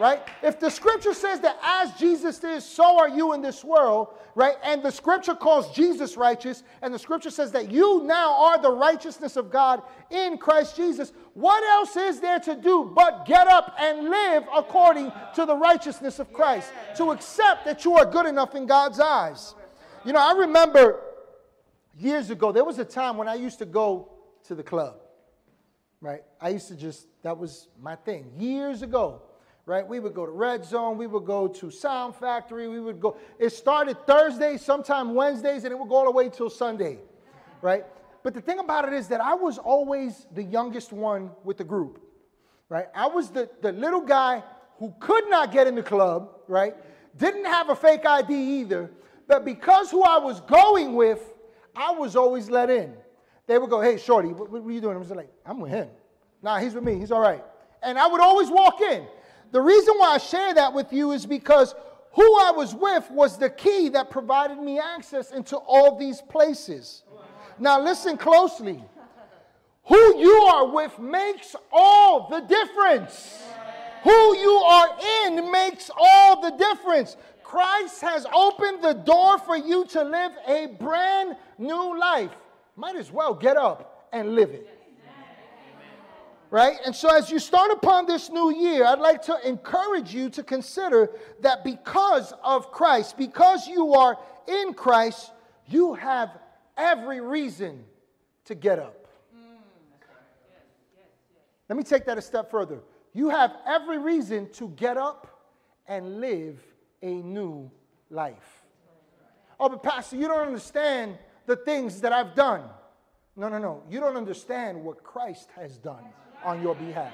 right? 0.02 0.22
If 0.42 0.60
the 0.60 0.70
scripture 0.70 1.14
says 1.14 1.42
that 1.42 1.60
as 1.64 1.94
Jesus 1.94 2.44
is, 2.44 2.66
so 2.66 2.98
are 2.98 3.08
you 3.08 3.34
in 3.34 3.42
this 3.42 3.64
world, 3.64 4.08
right? 4.34 4.56
And 4.64 4.82
the 4.82 4.92
scripture 4.92 5.36
calls 5.36 5.76
Jesus 5.76 6.18
righteous, 6.18 6.64
and 6.82 6.92
the 6.92 6.98
scripture 6.98 7.30
says 7.30 7.52
that 7.52 7.72
you 7.72 8.02
now 8.04 8.34
are 8.34 8.60
the 8.60 8.72
righteousness 8.72 9.36
of 9.36 9.52
God 9.52 9.84
in 10.10 10.40
Christ 10.40 10.76
Jesus, 10.76 11.14
what 11.36 11.64
else 11.64 11.96
is 11.96 12.20
there 12.20 12.40
to 12.40 12.56
do 12.56 12.92
but 12.96 13.28
get 13.28 13.46
up 13.46 13.76
and 13.80 14.10
live 14.10 14.44
according 14.56 15.12
to 15.36 15.46
the 15.46 15.56
righteousness 15.56 16.18
of 16.18 16.34
Christ? 16.34 16.72
To 16.98 17.12
accept 17.12 17.66
that 17.66 17.86
you 17.86 17.96
are 17.96 18.06
good 18.06 18.26
enough 18.26 18.56
in 18.56 18.66
God's 18.66 19.00
eyes. 19.00 19.54
You 20.04 20.14
know, 20.14 20.20
I 20.20 20.34
remember 20.34 21.00
years 21.98 22.30
ago, 22.30 22.52
there 22.52 22.64
was 22.64 22.80
a 22.80 22.86
time 22.86 23.18
when 23.18 23.28
I 23.28 23.36
used 23.36 23.60
to 23.60 23.66
go 23.66 24.10
to 24.46 24.56
the 24.56 24.64
club, 24.64 24.96
right? 26.00 26.24
I 26.40 26.50
used 26.50 26.68
to 26.70 26.76
just, 26.76 27.08
that 27.24 27.38
was 27.38 27.68
my 27.82 27.96
thing. 27.96 28.32
Years 28.38 28.82
ago, 28.82 29.22
right? 29.66 29.88
We 29.88 30.00
would 30.00 30.14
go 30.14 30.26
to 30.26 30.32
Red 30.32 30.66
Zone, 30.66 30.98
we 30.98 31.08
would 31.08 31.26
go 31.26 31.48
to 31.48 31.70
Sound 31.72 32.16
Factory, 32.16 32.68
we 32.68 32.80
would 32.80 33.00
go. 33.00 33.18
It 33.40 33.52
started 33.52 33.98
Thursday, 34.08 34.58
sometime 34.58 35.14
Wednesdays, 35.14 35.64
and 35.64 35.72
it 35.72 35.80
would 35.80 35.90
go 35.90 35.96
all 35.96 36.06
the 36.06 36.12
way 36.12 36.30
till 36.30 36.50
Sunday, 36.50 36.98
right? 37.62 37.86
But 38.24 38.34
the 38.34 38.42
thing 38.42 38.60
about 38.60 38.88
it 38.88 38.94
is 38.94 39.08
that 39.10 39.22
I 39.22 39.34
was 39.34 39.58
always 39.58 40.28
the 40.34 40.44
youngest 40.44 40.92
one 40.92 41.32
with 41.44 41.58
the 41.58 41.64
group, 41.64 42.02
right? 42.70 42.88
I 42.96 43.08
was 43.08 43.30
the, 43.30 43.50
the 43.62 43.72
little 43.72 44.02
guy 44.02 44.44
who 44.78 44.94
could 45.00 45.30
not 45.30 45.52
get 45.52 45.68
in 45.68 45.76
the 45.76 45.84
club, 45.84 46.30
right? 46.48 46.76
Didn't 47.18 47.46
have 47.46 47.70
a 47.70 47.76
fake 47.76 48.06
ID 48.06 48.34
either, 48.34 48.92
but 49.28 49.46
because 49.46 49.92
who 49.92 50.04
I 50.04 50.18
was 50.18 50.42
going 50.42 50.94
with, 50.94 51.31
I 51.76 51.92
was 51.92 52.16
always 52.16 52.50
let 52.50 52.70
in. 52.70 52.94
They 53.48 53.58
would 53.58 53.70
go, 53.70 53.82
hey, 53.82 53.98
Shorty, 53.98 54.30
what, 54.30 54.50
what 54.50 54.64
are 54.64 54.72
you 54.72 54.82
doing? 54.82 54.96
I 54.96 55.00
was 55.00 55.10
like, 55.12 55.32
I'm 55.46 55.60
with 55.60 55.72
him. 55.72 55.90
Nah, 56.42 56.60
he's 56.60 56.74
with 56.74 56.84
me. 56.84 56.98
He's 56.98 57.12
all 57.12 57.22
right. 57.22 57.44
And 57.84 57.98
I 57.98 58.08
would 58.08 58.22
always 58.22 58.50
walk 58.50 58.82
in. 58.82 59.06
The 59.52 59.62
reason 59.62 59.96
why 59.98 60.14
I 60.14 60.18
share 60.18 60.54
that 60.54 60.74
with 60.74 60.94
you 60.94 61.12
is 61.12 61.26
because 61.26 61.76
who 62.14 62.40
I 62.40 62.52
was 62.52 62.74
with 62.74 63.10
was 63.12 63.38
the 63.38 63.50
key 63.50 63.90
that 63.90 64.10
provided 64.10 64.58
me 64.58 64.80
access 64.80 65.32
into 65.32 65.58
all 65.58 65.98
these 65.98 66.22
places. 66.22 67.04
Now, 67.60 67.82
listen 67.82 68.18
closely. 68.18 68.84
Who 69.86 70.18
you 70.18 70.34
are 70.54 70.68
with 70.68 70.98
makes 71.00 71.56
all 71.72 72.30
the 72.30 72.42
difference. 72.42 73.44
Who 74.04 74.38
you 74.38 74.52
are 74.52 74.98
in 75.26 75.52
makes 75.52 75.92
all 75.96 76.42
the 76.42 76.52
difference. 76.52 77.18
Christ 77.52 78.00
has 78.00 78.26
opened 78.34 78.82
the 78.82 78.94
door 78.94 79.38
for 79.38 79.58
you 79.58 79.86
to 79.88 80.04
live 80.06 80.32
a 80.48 80.68
brand 80.80 81.36
new 81.58 82.00
life. 82.00 82.32
Might 82.78 82.96
as 82.96 83.12
well 83.12 83.34
get 83.34 83.58
up 83.58 84.08
and 84.14 84.36
live 84.36 84.52
it. 84.52 84.70
Right? 86.50 86.78
And 86.86 86.96
so, 86.96 87.14
as 87.14 87.30
you 87.30 87.40
start 87.40 87.72
upon 87.72 88.06
this 88.06 88.30
new 88.30 88.56
year, 88.56 88.86
I'd 88.86 89.00
like 89.00 89.22
to 89.24 89.38
encourage 89.46 90.14
you 90.14 90.30
to 90.30 90.44
consider 90.44 91.10
that 91.42 91.66
because 91.66 92.34
of 92.42 92.72
Christ, 92.72 93.18
because 93.18 93.68
you 93.68 93.96
are 93.96 94.18
in 94.48 94.74
Christ, 94.74 95.34
you 95.68 95.94
have 95.96 96.30
every 96.78 97.20
reason 97.20 97.84
to 98.46 98.56
get 98.56 98.80
up. 98.80 99.08
Let 101.68 101.76
me 101.76 101.84
take 101.84 102.06
that 102.06 102.18
a 102.18 102.22
step 102.22 102.50
further. 102.50 102.80
You 103.12 103.28
have 103.28 103.58
every 103.68 103.98
reason 103.98 104.50
to 104.54 104.70
get 104.70 104.96
up 104.96 105.28
and 105.86 106.22
live 106.22 106.58
a 107.02 107.14
new 107.14 107.72
life. 108.10 108.64
Oh, 109.60 109.70
but 109.70 109.84
Pastor, 109.84 110.16
you 110.16 110.28
don't 110.28 110.48
understand 110.48 111.18
the 111.46 111.56
things 111.56 112.02
that 112.02 112.12
I've 112.12 112.36
done. 112.36 112.64
No, 113.36 113.48
no, 113.50 113.58
no. 113.58 113.84
You 113.90 114.00
don't 114.00 114.18
understand 114.18 114.84
what 114.84 115.04
Christ 115.04 115.50
has 115.56 115.78
done 115.78 116.04
on 116.44 116.62
your 116.62 116.76
behalf. 116.76 117.14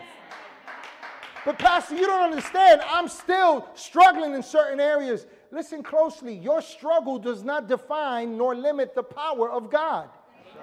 But, 1.46 1.60
Pastor, 1.60 1.96
you 1.96 2.06
don't 2.08 2.32
understand. 2.32 2.82
I'm 2.86 3.08
still 3.08 3.68
struggling 3.74 4.34
in 4.34 4.44
certain 4.44 4.80
areas. 4.80 5.28
Listen 5.52 5.82
closely. 5.82 6.34
Your 6.34 6.62
struggle 6.62 7.20
does 7.20 7.44
not 7.44 7.68
define 7.68 8.38
nor 8.38 8.56
limit 8.56 8.96
the 8.96 9.04
power 9.04 9.50
of 9.50 9.70
God. 9.70 10.10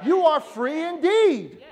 You 0.04 0.26
are 0.26 0.40
free 0.40 0.82
indeed. 0.82 1.62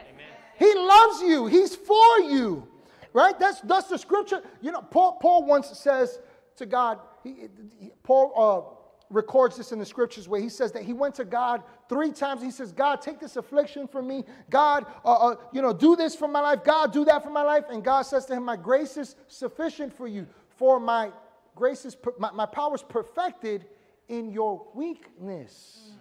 He 0.59 0.75
loves 0.75 1.23
you, 1.23 1.47
He's 1.47 1.75
for 1.75 2.21
you. 2.21 2.67
Right? 3.13 3.39
That's, 3.39 3.61
that's 3.61 3.89
the 3.89 3.99
scripture. 3.99 4.43
You 4.63 4.73
know, 4.73 4.81
Paul, 4.81 5.19
Paul 5.21 5.45
once 5.45 5.77
says 5.79 6.19
to 6.57 6.65
God, 6.65 6.99
he, 7.23 7.49
he, 7.79 7.91
Paul 8.03 8.33
uh, 8.37 8.83
records 9.13 9.57
this 9.57 9.73
in 9.73 9.79
the 9.79 9.85
scriptures 9.85 10.29
where 10.29 10.41
he 10.41 10.49
says 10.49 10.73
that 10.73 10.83
he 10.83 10.93
went 10.93 11.15
to 11.17 11.25
God 11.25 11.63
three 11.89 12.11
times. 12.11 12.43
He 12.43 12.51
says, 12.51 12.73
God, 12.73 13.03
take 13.03 13.21
this 13.21 13.37
affliction 13.37 13.87
from 13.87 14.09
me. 14.09 14.25
God, 14.51 14.87
uh, 15.05 15.13
uh, 15.13 15.35
you 15.53 15.63
know, 15.63 15.73
do 15.73 15.95
this 15.97 16.15
for 16.15 16.27
my 16.27 16.41
life. 16.41 16.65
God, 16.65 16.93
do 16.93 17.05
that 17.05 17.23
for 17.23 17.31
my 17.31 17.43
life. 17.43 17.65
And 17.71 17.85
God 17.85 18.03
says 18.03 18.27
to 18.27 18.35
him, 18.35 18.45
My 18.45 18.57
grace 18.57 18.97
is 18.97 19.17
sufficient 19.29 19.93
for 19.95 20.09
you, 20.09 20.27
for 20.49 20.81
my 20.81 21.13
grace 21.55 21.85
is, 21.85 21.97
my, 22.19 22.31
my 22.33 22.47
power 22.47 22.75
is 22.75 22.83
perfected 22.83 23.67
in 24.09 24.31
your 24.31 24.67
weakness. 24.75 25.93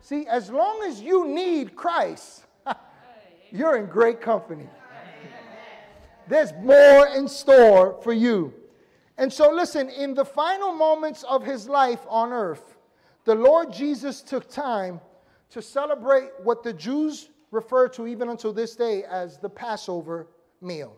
See, 0.00 0.26
as 0.26 0.50
long 0.50 0.84
as 0.86 1.00
you 1.00 1.26
need 1.26 1.74
Christ, 1.74 2.44
you're 3.50 3.78
in 3.78 3.86
great 3.86 4.20
company. 4.20 4.68
There's 6.26 6.52
more 6.54 7.08
in 7.08 7.28
store 7.28 8.00
for 8.02 8.12
you. 8.12 8.52
And 9.16 9.32
so, 9.32 9.50
listen, 9.50 9.88
in 9.90 10.14
the 10.14 10.24
final 10.24 10.72
moments 10.72 11.22
of 11.24 11.44
his 11.44 11.68
life 11.68 12.04
on 12.08 12.32
earth, 12.32 12.76
the 13.24 13.34
Lord 13.34 13.72
Jesus 13.72 14.22
took 14.22 14.48
time 14.48 15.00
to 15.50 15.62
celebrate 15.62 16.30
what 16.42 16.62
the 16.62 16.72
Jews 16.72 17.30
refer 17.50 17.88
to 17.88 18.06
even 18.06 18.28
until 18.28 18.52
this 18.52 18.74
day 18.74 19.04
as 19.04 19.38
the 19.38 19.48
Passover 19.48 20.26
meal. 20.60 20.96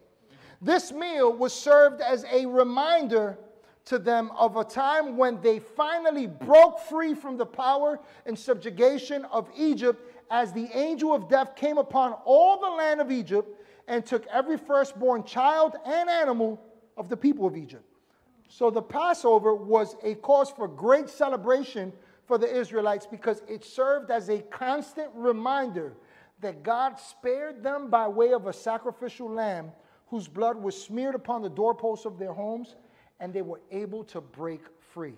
This 0.63 0.93
meal 0.93 1.33
was 1.33 1.53
served 1.53 2.01
as 2.01 2.25
a 2.33 2.47
reminder 2.47 3.39
to 3.85 3.99
them 3.99 4.31
of 4.37 4.57
a 4.57 4.65
time 4.65 5.17
when 5.17 5.41
they 5.43 5.59
finally 5.59 6.27
broke 6.27 6.81
free 6.81 7.15
from 7.15 7.37
the 7.37 7.47
power 7.47 8.01
and 8.25 8.37
subjugation 8.37 9.25
of 9.27 9.49
Egypt 9.57 10.03
as 10.31 10.53
the 10.53 10.69
angel 10.77 11.15
of 11.15 11.29
death 11.29 11.55
came 11.55 11.79
upon 11.79 12.15
all 12.25 12.59
the 12.59 12.69
land 12.69 13.01
of 13.01 13.13
Egypt 13.13 13.49
and 13.87 14.05
took 14.05 14.27
every 14.27 14.57
firstborn 14.57 15.23
child 15.23 15.77
and 15.85 16.11
animal 16.11 16.61
of 16.97 17.09
the 17.09 17.17
people 17.17 17.47
of 17.47 17.57
Egypt. 17.57 17.85
So 18.49 18.71
the 18.71 18.83
Passover 18.83 19.55
was 19.55 19.97
a 20.03 20.15
cause 20.17 20.51
for 20.51 20.69
great 20.69 21.09
celebration 21.09 21.93
for 22.27 22.39
the 22.39 22.53
Israelites 22.53 23.07
because 23.07 23.43
it 23.49 23.65
served 23.65 24.11
as 24.11 24.29
a 24.29 24.43
constant 24.43 25.11
reminder 25.15 25.95
that 26.41 26.63
God 26.63 26.99
spared 26.99 27.63
them 27.63 27.89
by 27.89 28.09
way 28.09 28.33
of 28.33 28.47
a 28.47 28.53
sacrificial 28.53 29.31
lamb 29.31 29.73
whose 30.09 30.29
blood 30.29 30.57
was 30.57 30.81
smeared 30.81 31.15
upon 31.15 31.43
the 31.43 31.49
doorposts 31.49 32.05
of 32.05 32.19
their 32.19 32.33
homes 32.33 32.77
and 33.21 33.33
they 33.33 33.43
were 33.43 33.61
able 33.71 34.05
to 34.05 34.21
break 34.21 34.61
free. 34.93 35.17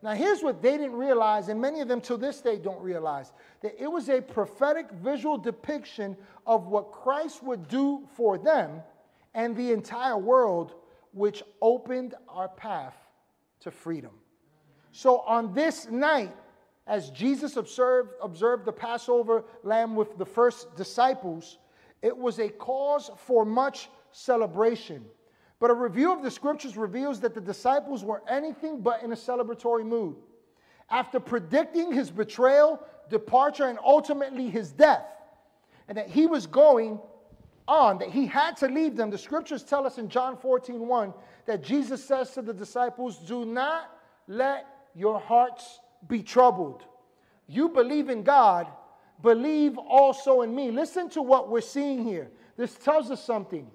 Now, 0.00 0.12
here's 0.12 0.42
what 0.42 0.62
they 0.62 0.76
didn't 0.78 0.94
realize, 0.94 1.48
and 1.48 1.60
many 1.60 1.80
of 1.80 1.88
them 1.88 2.00
to 2.02 2.16
this 2.16 2.40
day 2.40 2.56
don't 2.56 2.80
realize 2.80 3.32
that 3.62 3.74
it 3.82 3.88
was 3.88 4.08
a 4.08 4.20
prophetic 4.20 4.90
visual 4.92 5.36
depiction 5.36 6.16
of 6.46 6.68
what 6.68 6.92
Christ 6.92 7.42
would 7.42 7.66
do 7.66 8.06
for 8.14 8.38
them 8.38 8.82
and 9.34 9.56
the 9.56 9.72
entire 9.72 10.16
world, 10.16 10.74
which 11.18 11.42
opened 11.60 12.14
our 12.28 12.48
path 12.48 12.94
to 13.60 13.70
freedom. 13.70 14.12
So, 14.92 15.18
on 15.20 15.52
this 15.52 15.88
night, 15.90 16.34
as 16.86 17.10
Jesus 17.10 17.56
observed, 17.56 18.14
observed 18.22 18.64
the 18.64 18.72
Passover 18.72 19.44
lamb 19.62 19.94
with 19.94 20.16
the 20.16 20.24
first 20.24 20.74
disciples, 20.76 21.58
it 22.00 22.16
was 22.16 22.38
a 22.38 22.48
cause 22.48 23.10
for 23.16 23.44
much 23.44 23.90
celebration. 24.12 25.04
But 25.60 25.70
a 25.70 25.74
review 25.74 26.12
of 26.12 26.22
the 26.22 26.30
scriptures 26.30 26.76
reveals 26.76 27.20
that 27.20 27.34
the 27.34 27.40
disciples 27.40 28.04
were 28.04 28.22
anything 28.28 28.80
but 28.80 29.02
in 29.02 29.12
a 29.12 29.16
celebratory 29.16 29.84
mood. 29.84 30.16
After 30.88 31.20
predicting 31.20 31.92
his 31.92 32.10
betrayal, 32.10 32.80
departure, 33.10 33.66
and 33.66 33.78
ultimately 33.84 34.48
his 34.48 34.70
death, 34.70 35.04
and 35.88 35.98
that 35.98 36.08
he 36.08 36.26
was 36.26 36.46
going 36.46 37.00
on, 37.68 37.98
that 37.98 38.08
he 38.08 38.26
had 38.26 38.56
to 38.56 38.66
leave 38.66 38.96
them, 38.96 39.10
the 39.10 39.18
scriptures 39.18 39.62
tell 39.62 39.86
us 39.86 39.98
in 39.98 40.08
John 40.08 40.36
14 40.36 40.86
1 40.86 41.14
that 41.46 41.62
Jesus 41.62 42.04
says 42.04 42.30
to 42.32 42.42
the 42.42 42.54
disciples, 42.54 43.18
Do 43.18 43.44
not 43.44 43.90
let 44.26 44.66
your 44.94 45.20
hearts 45.20 45.80
be 46.08 46.22
troubled. 46.22 46.84
You 47.46 47.68
believe 47.68 48.08
in 48.08 48.22
God, 48.22 48.66
believe 49.22 49.78
also 49.78 50.42
in 50.42 50.54
me. 50.54 50.70
Listen 50.70 51.08
to 51.10 51.22
what 51.22 51.48
we're 51.48 51.60
seeing 51.60 52.04
here. 52.04 52.30
This 52.56 52.74
tells 52.74 53.10
us 53.10 53.24
something 53.24 53.70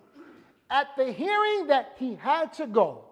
at 0.74 0.88
the 0.98 1.12
hearing 1.12 1.68
that 1.68 1.94
he 1.98 2.16
had 2.16 2.52
to 2.54 2.66
go, 2.66 3.06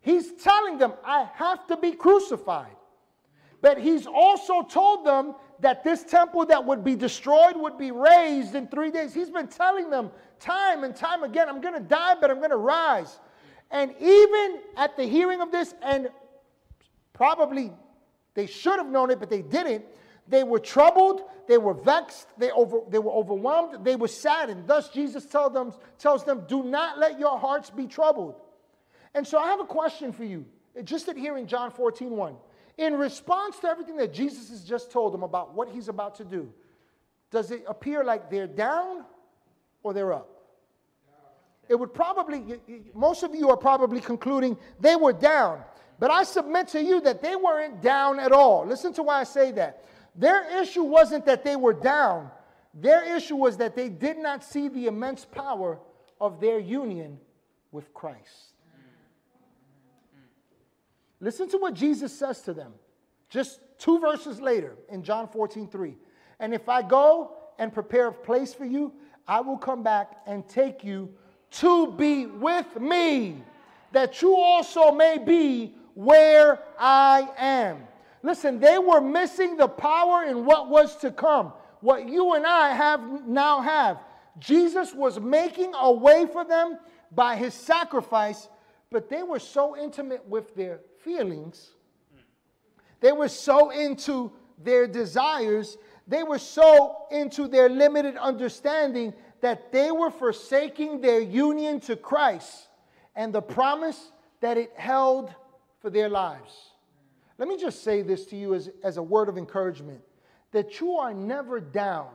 he's 0.00 0.32
telling 0.42 0.78
them, 0.78 0.92
I 1.04 1.28
have 1.34 1.66
to 1.68 1.76
be 1.76 1.92
crucified. 1.92 2.76
But 3.60 3.78
he's 3.78 4.08
also 4.08 4.62
told 4.62 5.06
them 5.06 5.36
that 5.62 5.84
this 5.84 6.02
temple 6.02 6.44
that 6.46 6.64
would 6.64 6.82
be 6.82 6.96
destroyed 6.96 7.56
would 7.56 7.78
be 7.78 7.92
raised 7.92 8.56
in 8.56 8.66
three 8.66 8.90
days. 8.90 9.14
He's 9.14 9.30
been 9.30 9.46
telling 9.46 9.90
them 9.90 10.10
time 10.40 10.82
and 10.82 10.94
time 10.94 11.22
again, 11.22 11.48
I'm 11.48 11.60
going 11.60 11.74
to 11.74 11.80
die, 11.80 12.16
but 12.20 12.30
I'm 12.30 12.38
going 12.38 12.50
to 12.50 12.56
rise. 12.56 13.20
And 13.70 13.94
even 14.00 14.60
at 14.76 14.96
the 14.96 15.04
hearing 15.04 15.40
of 15.40 15.52
this, 15.52 15.72
and 15.80 16.10
probably 17.12 17.72
they 18.34 18.46
should 18.46 18.78
have 18.78 18.88
known 18.88 19.10
it, 19.10 19.20
but 19.20 19.30
they 19.30 19.40
didn't, 19.40 19.84
they 20.26 20.42
were 20.42 20.58
troubled, 20.58 21.22
they 21.46 21.58
were 21.58 21.74
vexed, 21.74 22.26
they, 22.38 22.50
over, 22.50 22.80
they 22.90 22.98
were 22.98 23.12
overwhelmed, 23.12 23.84
they 23.84 23.94
were 23.94 24.08
saddened. 24.08 24.66
Thus, 24.66 24.88
Jesus 24.88 25.26
tell 25.26 25.48
them, 25.48 25.72
tells 25.96 26.24
them, 26.24 26.44
Do 26.48 26.64
not 26.64 26.98
let 26.98 27.20
your 27.20 27.38
hearts 27.38 27.70
be 27.70 27.86
troubled. 27.86 28.34
And 29.14 29.26
so, 29.26 29.38
I 29.38 29.46
have 29.46 29.60
a 29.60 29.64
question 29.64 30.12
for 30.12 30.24
you, 30.24 30.44
just 30.82 31.08
at 31.08 31.16
here 31.16 31.36
in 31.36 31.46
John 31.46 31.70
14 31.70 32.10
1. 32.10 32.34
In 32.82 32.96
response 32.96 33.60
to 33.60 33.68
everything 33.68 33.96
that 33.98 34.12
Jesus 34.12 34.50
has 34.50 34.64
just 34.64 34.90
told 34.90 35.14
them 35.14 35.22
about 35.22 35.54
what 35.54 35.68
he's 35.68 35.86
about 35.86 36.16
to 36.16 36.24
do, 36.24 36.52
does 37.30 37.52
it 37.52 37.62
appear 37.68 38.02
like 38.02 38.28
they're 38.28 38.48
down 38.48 39.04
or 39.84 39.94
they're 39.94 40.12
up? 40.12 40.28
It 41.68 41.76
would 41.76 41.94
probably, 41.94 42.42
most 42.92 43.22
of 43.22 43.36
you 43.36 43.50
are 43.50 43.56
probably 43.56 44.00
concluding 44.00 44.58
they 44.80 44.96
were 44.96 45.12
down. 45.12 45.60
But 46.00 46.10
I 46.10 46.24
submit 46.24 46.66
to 46.68 46.82
you 46.82 47.00
that 47.02 47.22
they 47.22 47.36
weren't 47.36 47.80
down 47.82 48.18
at 48.18 48.32
all. 48.32 48.66
Listen 48.66 48.92
to 48.94 49.04
why 49.04 49.20
I 49.20 49.24
say 49.24 49.52
that. 49.52 49.84
Their 50.16 50.60
issue 50.60 50.82
wasn't 50.82 51.24
that 51.26 51.44
they 51.44 51.54
were 51.54 51.72
down, 51.72 52.32
their 52.74 53.16
issue 53.16 53.36
was 53.36 53.58
that 53.58 53.76
they 53.76 53.90
did 53.90 54.18
not 54.18 54.42
see 54.42 54.68
the 54.68 54.88
immense 54.88 55.24
power 55.24 55.78
of 56.20 56.40
their 56.40 56.58
union 56.58 57.20
with 57.70 57.94
Christ. 57.94 58.51
Listen 61.22 61.48
to 61.50 61.56
what 61.56 61.72
Jesus 61.72 62.12
says 62.12 62.42
to 62.42 62.52
them 62.52 62.72
just 63.30 63.60
two 63.78 64.00
verses 64.00 64.40
later 64.40 64.76
in 64.90 65.02
John 65.02 65.28
14 65.28 65.68
3. 65.68 65.96
And 66.40 66.52
if 66.52 66.68
I 66.68 66.82
go 66.82 67.30
and 67.58 67.72
prepare 67.72 68.08
a 68.08 68.12
place 68.12 68.52
for 68.52 68.64
you, 68.64 68.92
I 69.26 69.40
will 69.40 69.56
come 69.56 69.84
back 69.84 70.16
and 70.26 70.46
take 70.48 70.82
you 70.82 71.08
to 71.52 71.92
be 71.92 72.26
with 72.26 72.80
me, 72.80 73.42
that 73.92 74.20
you 74.20 74.34
also 74.36 74.90
may 74.90 75.18
be 75.18 75.74
where 75.94 76.58
I 76.78 77.28
am. 77.38 77.78
Listen, 78.24 78.58
they 78.58 78.78
were 78.78 79.00
missing 79.00 79.56
the 79.56 79.68
power 79.68 80.24
in 80.24 80.44
what 80.44 80.68
was 80.68 80.96
to 80.98 81.12
come. 81.12 81.52
What 81.80 82.08
you 82.08 82.34
and 82.34 82.46
I 82.46 82.74
have 82.74 83.28
now 83.28 83.60
have. 83.60 83.98
Jesus 84.38 84.92
was 84.92 85.20
making 85.20 85.72
a 85.74 85.92
way 85.92 86.26
for 86.32 86.44
them 86.44 86.78
by 87.12 87.36
his 87.36 87.54
sacrifice, 87.54 88.48
but 88.92 89.08
they 89.08 89.22
were 89.22 89.38
so 89.38 89.76
intimate 89.76 90.24
with 90.28 90.54
their 90.54 90.80
feelings. 91.02 91.70
They 93.00 93.12
were 93.12 93.28
so 93.28 93.70
into 93.70 94.30
their 94.62 94.86
desires. 94.86 95.78
They 96.06 96.22
were 96.22 96.38
so 96.38 97.06
into 97.10 97.48
their 97.48 97.68
limited 97.68 98.16
understanding 98.16 99.14
that 99.40 99.72
they 99.72 99.90
were 99.90 100.10
forsaking 100.10 101.00
their 101.00 101.20
union 101.20 101.80
to 101.80 101.96
Christ 101.96 102.68
and 103.16 103.32
the 103.32 103.42
promise 103.42 104.12
that 104.40 104.56
it 104.56 104.72
held 104.76 105.34
for 105.80 105.90
their 105.90 106.08
lives. 106.08 106.54
Let 107.38 107.48
me 107.48 107.56
just 107.56 107.82
say 107.82 108.02
this 108.02 108.26
to 108.26 108.36
you 108.36 108.54
as, 108.54 108.70
as 108.84 108.98
a 108.98 109.02
word 109.02 109.28
of 109.28 109.36
encouragement 109.36 110.00
that 110.52 110.80
you 110.80 110.92
are 110.92 111.14
never 111.14 111.58
down 111.58 112.10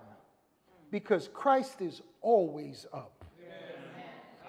because 0.92 1.28
Christ 1.34 1.82
is 1.82 2.02
always 2.22 2.86
up. 2.94 3.26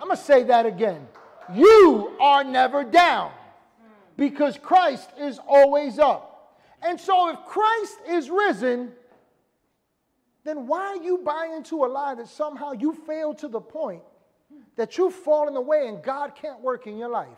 I'm 0.00 0.06
going 0.06 0.16
to 0.16 0.22
say 0.22 0.44
that 0.44 0.64
again. 0.64 1.08
You 1.54 2.16
are 2.20 2.44
never 2.44 2.84
down 2.84 3.32
because 4.16 4.58
Christ 4.58 5.10
is 5.18 5.38
always 5.46 5.98
up. 5.98 6.58
And 6.82 7.00
so 7.00 7.30
if 7.30 7.38
Christ 7.46 7.98
is 8.08 8.30
risen, 8.30 8.92
then 10.44 10.66
why 10.66 10.80
are 10.80 11.02
you 11.02 11.18
buying 11.18 11.52
into 11.52 11.84
a 11.84 11.86
lie 11.86 12.14
that 12.14 12.28
somehow 12.28 12.72
you 12.72 12.94
failed 13.06 13.38
to 13.38 13.48
the 13.48 13.60
point 13.60 14.02
that 14.76 14.96
you've 14.96 15.14
fallen 15.14 15.56
away 15.56 15.88
and 15.88 16.02
God 16.02 16.34
can't 16.34 16.60
work 16.60 16.86
in 16.86 16.96
your 16.96 17.08
life? 17.08 17.28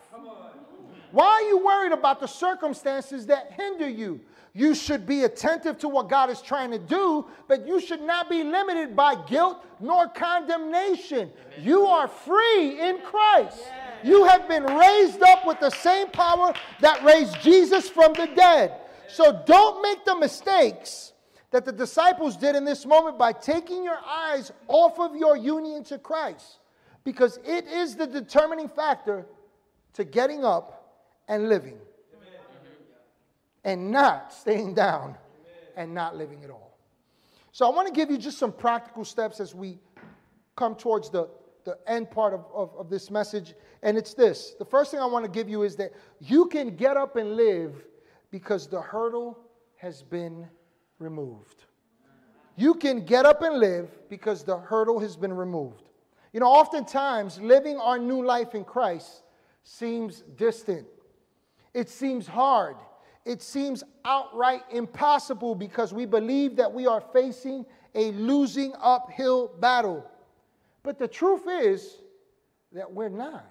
Why 1.11 1.27
are 1.27 1.43
you 1.43 1.65
worried 1.65 1.93
about 1.93 2.21
the 2.21 2.29
circumstances 2.29 3.27
that 3.27 3.53
hinder 3.53 3.89
you? 3.89 4.21
You 4.53 4.75
should 4.75 5.07
be 5.07 5.25
attentive 5.25 5.79
to 5.79 5.89
what 5.89 6.09
God 6.09 6.29
is 6.29 6.43
trying 6.43 6.71
to 6.73 6.79
do, 6.79 7.27
but 7.47 7.67
you 7.67 7.81
should 7.81 8.03
not 8.03 8.29
be 8.29 8.43
limited 8.43 8.97
by 8.97 9.15
guilt 9.27 9.65
nor 9.79 10.09
condemnation. 10.09 11.31
Amen. 11.53 11.67
You 11.67 11.87
are 11.87 12.09
free 12.09 12.81
in 12.81 12.99
Christ. 12.99 13.63
You 14.03 14.25
have 14.25 14.49
been 14.49 14.65
raised 14.65 15.23
up 15.23 15.47
with 15.47 15.61
the 15.61 15.71
same 15.71 16.09
power 16.09 16.55
that 16.81 17.03
raised 17.05 17.41
Jesus 17.43 17.89
from 17.89 18.15
the 18.17 18.27
dead. 18.27 18.73
So 19.09 19.43
don't 19.47 19.83
make 19.83 20.05
the 20.05 20.17
mistakes 20.17 21.13
that 21.51 21.65
the 21.65 21.73
disciples 21.73 22.37
did 22.37 22.55
in 22.55 22.65
this 22.65 22.87
moment 22.87 23.19
by 23.19 23.33
taking 23.33 23.83
your 23.83 23.99
eyes 24.07 24.53
off 24.69 25.01
of 25.01 25.17
your 25.17 25.37
union 25.37 25.83
to 25.85 25.99
Christ, 25.99 26.61
because 27.03 27.39
it 27.45 27.67
is 27.67 27.97
the 27.97 28.07
determining 28.07 28.69
factor 28.69 29.27
to 29.95 30.05
getting 30.05 30.45
up 30.45 31.09
and 31.27 31.49
living 31.49 31.79
and 33.65 33.91
not 33.91 34.33
staying 34.33 34.75
down 34.75 35.17
and 35.77 35.93
not 35.93 36.17
living 36.17 36.45
at 36.45 36.51
all. 36.51 36.79
So 37.53 37.67
I 37.67 37.75
want 37.75 37.89
to 37.89 37.93
give 37.93 38.11
you 38.11 38.17
just 38.17 38.39
some 38.39 38.53
practical 38.53 39.05
steps 39.05 39.41
as 39.41 39.55
we 39.55 39.79
come 40.55 40.77
towards 40.77 41.11
the, 41.11 41.29
the 41.65 41.79
end 41.87 42.11
part 42.11 42.35
of, 42.35 42.45
of, 42.55 42.75
of 42.77 42.91
this 42.91 43.11
message. 43.11 43.55
And 43.83 43.97
it's 43.97 44.15
this 44.15 44.55
the 44.59 44.65
first 44.65 44.91
thing 44.91 45.01
I 45.01 45.07
want 45.07 45.25
to 45.25 45.31
give 45.31 45.49
you 45.49 45.63
is 45.63 45.77
that 45.77 45.93
you 46.21 46.47
can 46.47 46.77
get 46.77 46.97
up 46.97 47.17
and 47.17 47.37
live 47.37 47.75
because 48.31 48.67
the 48.67 48.81
hurdle 48.81 49.39
has 49.77 50.03
been 50.03 50.49
removed. 50.99 51.65
You 52.57 52.75
can 52.75 53.05
get 53.05 53.25
up 53.25 53.43
and 53.43 53.59
live 53.59 53.89
because 54.09 54.45
the 54.45 54.59
hurdle 54.59 55.01
has 55.01 55.17
been 55.17 55.33
removed. 55.33 55.89
You 56.33 56.41
know, 56.41 56.47
oftentimes 56.47 57.41
living 57.41 57.79
our 57.79 57.99
new 57.99 58.25
life 58.25 58.55
in 58.55 58.65
Christ 58.65 59.23
seems 59.63 60.23
distant, 60.37 60.87
it 61.75 61.89
seems 61.89 62.27
hard, 62.27 62.77
it 63.25 63.43
seems 63.43 63.83
outright 64.05 64.63
impossible 64.71 65.55
because 65.55 65.93
we 65.93 66.07
believe 66.07 66.57
that 66.57 66.73
we 66.73 66.87
are 66.87 67.01
facing 67.01 67.65
a 67.95 68.13
losing 68.13 68.73
uphill 68.81 69.49
battle. 69.61 70.05
But 70.83 70.99
the 70.99 71.09
truth 71.09 71.43
is 71.49 71.99
that 72.73 72.91
we're 72.91 73.09
not. 73.09 73.47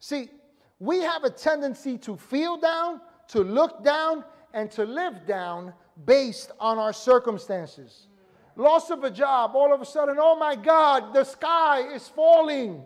See, 0.00 0.30
we 0.78 1.00
have 1.00 1.24
a 1.24 1.30
tendency 1.30 1.98
to 1.98 2.16
feel 2.16 2.56
down, 2.56 3.00
to 3.28 3.40
look 3.40 3.84
down, 3.84 4.24
and 4.52 4.70
to 4.72 4.84
live 4.84 5.26
down 5.26 5.72
based 6.04 6.52
on 6.60 6.78
our 6.78 6.92
circumstances. 6.92 8.08
Loss 8.56 8.90
of 8.90 9.02
a 9.04 9.10
job, 9.10 9.52
all 9.54 9.72
of 9.72 9.80
a 9.80 9.86
sudden, 9.86 10.16
oh 10.18 10.36
my 10.36 10.54
God, 10.54 11.12
the 11.12 11.24
sky 11.24 11.92
is 11.92 12.08
falling, 12.08 12.84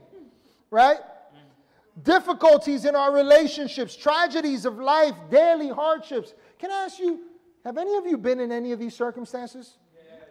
right? 0.70 0.98
difficulties 2.02 2.84
in 2.84 2.94
our 2.94 3.12
relationships, 3.12 3.96
tragedies 3.96 4.64
of 4.64 4.78
life, 4.78 5.14
daily 5.30 5.68
hardships. 5.68 6.34
Can 6.58 6.70
I 6.70 6.84
ask 6.84 6.98
you, 6.98 7.20
have 7.64 7.78
any 7.78 7.96
of 7.96 8.06
you 8.06 8.16
been 8.16 8.40
in 8.40 8.52
any 8.52 8.72
of 8.72 8.78
these 8.78 8.94
circumstances? 8.94 9.76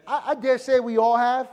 I, 0.06 0.22
I, 0.28 0.34
dare 0.34 0.58
say 0.58 0.80
we 0.80 0.98
all 0.98 1.16
have. 1.16 1.48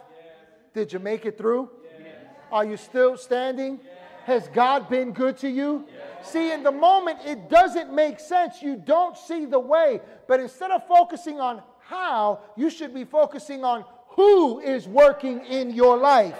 Yes. 0.75 0.85
Did 0.85 0.93
you 0.93 0.99
make 0.99 1.25
it 1.25 1.37
through? 1.37 1.69
Yes. 1.99 2.15
Are 2.51 2.65
you 2.65 2.77
still 2.77 3.17
standing? 3.17 3.79
Has 4.25 4.47
God 4.49 4.89
been 4.89 5.11
good 5.11 5.37
to 5.37 5.49
you? 5.49 5.85
See, 6.23 6.51
in 6.51 6.63
the 6.63 6.71
moment, 6.71 7.19
it 7.23 7.49
doesn't 7.49 7.93
make 7.93 8.19
sense. 8.19 8.61
You 8.61 8.75
don't 8.75 9.15
see 9.15 9.45
the 9.45 9.59
way. 9.59 10.01
But 10.27 10.39
instead 10.39 10.71
of 10.71 10.87
focusing 10.87 11.39
on 11.39 11.61
how, 11.79 12.39
you 12.57 12.71
should 12.71 12.93
be 12.93 13.03
focusing 13.03 13.63
on 13.63 13.85
who 14.07 14.59
is 14.59 14.87
working 14.87 15.45
in 15.45 15.69
your 15.69 15.97
life. 15.97 16.35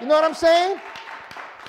You 0.00 0.08
know 0.08 0.14
what 0.14 0.24
I'm 0.24 0.34
saying? 0.34 0.80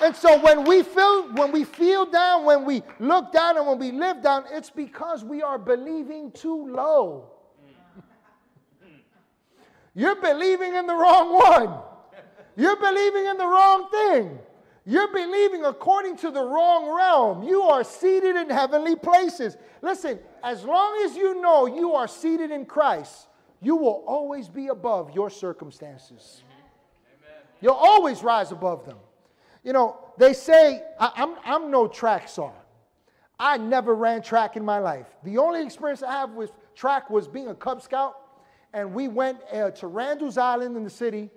And 0.02 0.15
so 0.15 0.39
when 0.41 0.63
we 0.63 0.82
feel 0.82 1.32
when 1.34 1.52
we 1.52 1.63
feel 1.63 2.08
down, 2.08 2.43
when 2.43 2.65
we 2.65 2.82
look 3.00 3.32
down 3.32 3.58
and 3.58 3.67
when 3.67 3.78
we 3.78 3.91
live 3.91 4.24
down, 4.24 4.45
it's 4.52 4.71
because 4.71 5.24
we 5.24 5.43
are 5.43 5.60
believing 5.60 6.32
too 6.32 6.67
low. 6.67 7.30
You're 9.93 10.19
believing 10.19 10.74
in 10.74 10.88
the 10.88 10.95
wrong 10.95 11.34
one. 11.34 11.90
You're 12.56 12.76
believing 12.76 13.26
in 13.26 13.38
the 13.38 13.46
wrong 13.46 13.90
thing. 13.90 14.40
You're 14.86 15.12
believing 15.14 15.66
according 15.66 16.18
to 16.18 16.32
the 16.32 16.42
wrong 16.42 16.96
realm. 16.96 17.44
You 17.44 17.62
are 17.62 17.84
seated 17.84 18.36
in 18.36 18.50
heavenly 18.50 18.96
places. 18.96 19.56
Listen, 19.82 20.20
as 20.44 20.64
long 20.64 21.02
as 21.06 21.16
you 21.16 21.40
know 21.40 21.68
you 21.68 21.94
are 21.94 22.08
seated 22.08 22.50
in 22.52 22.66
Christ, 22.66 23.28
you 23.62 23.76
will 23.76 24.04
always 24.08 24.50
be 24.50 24.70
above 24.70 25.12
your 25.12 25.30
circumstances. 25.30 26.44
You'll 27.62 27.74
always 27.74 28.24
rise 28.24 28.52
above 28.52 28.86
them. 28.86 28.98
You 29.64 29.74
know, 29.74 30.00
they 30.18 30.34
say, 30.34 30.82
I, 31.00 31.12
am 31.16 31.36
I'm, 31.46 31.64
I'm 31.64 31.72
no 31.72 31.88
track 31.88 32.28
star. 32.28 32.54
I 33.40 33.58
never 33.58 33.96
ran 33.96 34.24
track 34.24 34.58
in 34.58 34.66
my 34.66 34.80
life. 34.80 35.08
The 35.24 35.38
only 35.38 35.64
experience 35.64 36.02
I 36.02 36.12
have 36.12 36.32
with 36.32 36.52
track 36.76 37.10
was 37.10 37.28
being 37.28 37.50
a 37.50 37.56
Cub 37.56 37.82
Scout, 37.82 38.16
and 38.74 38.94
we 38.94 39.08
went 39.08 39.40
uh, 39.54 39.72
to 39.72 39.88
Randall's 39.88 40.38
Island 40.38 40.76
in 40.76 40.84
the 40.84 40.90
city, 40.90 41.30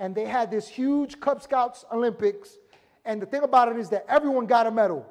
and 0.00 0.14
they 0.14 0.24
had 0.24 0.50
this 0.50 0.66
huge 0.66 1.20
Cub 1.20 1.42
Scouts 1.42 1.84
Olympics. 1.92 2.58
And 3.04 3.20
the 3.20 3.26
thing 3.26 3.42
about 3.42 3.68
it 3.68 3.76
is 3.76 3.90
that 3.90 4.06
everyone 4.08 4.46
got 4.46 4.66
a 4.66 4.70
medal. 4.70 5.06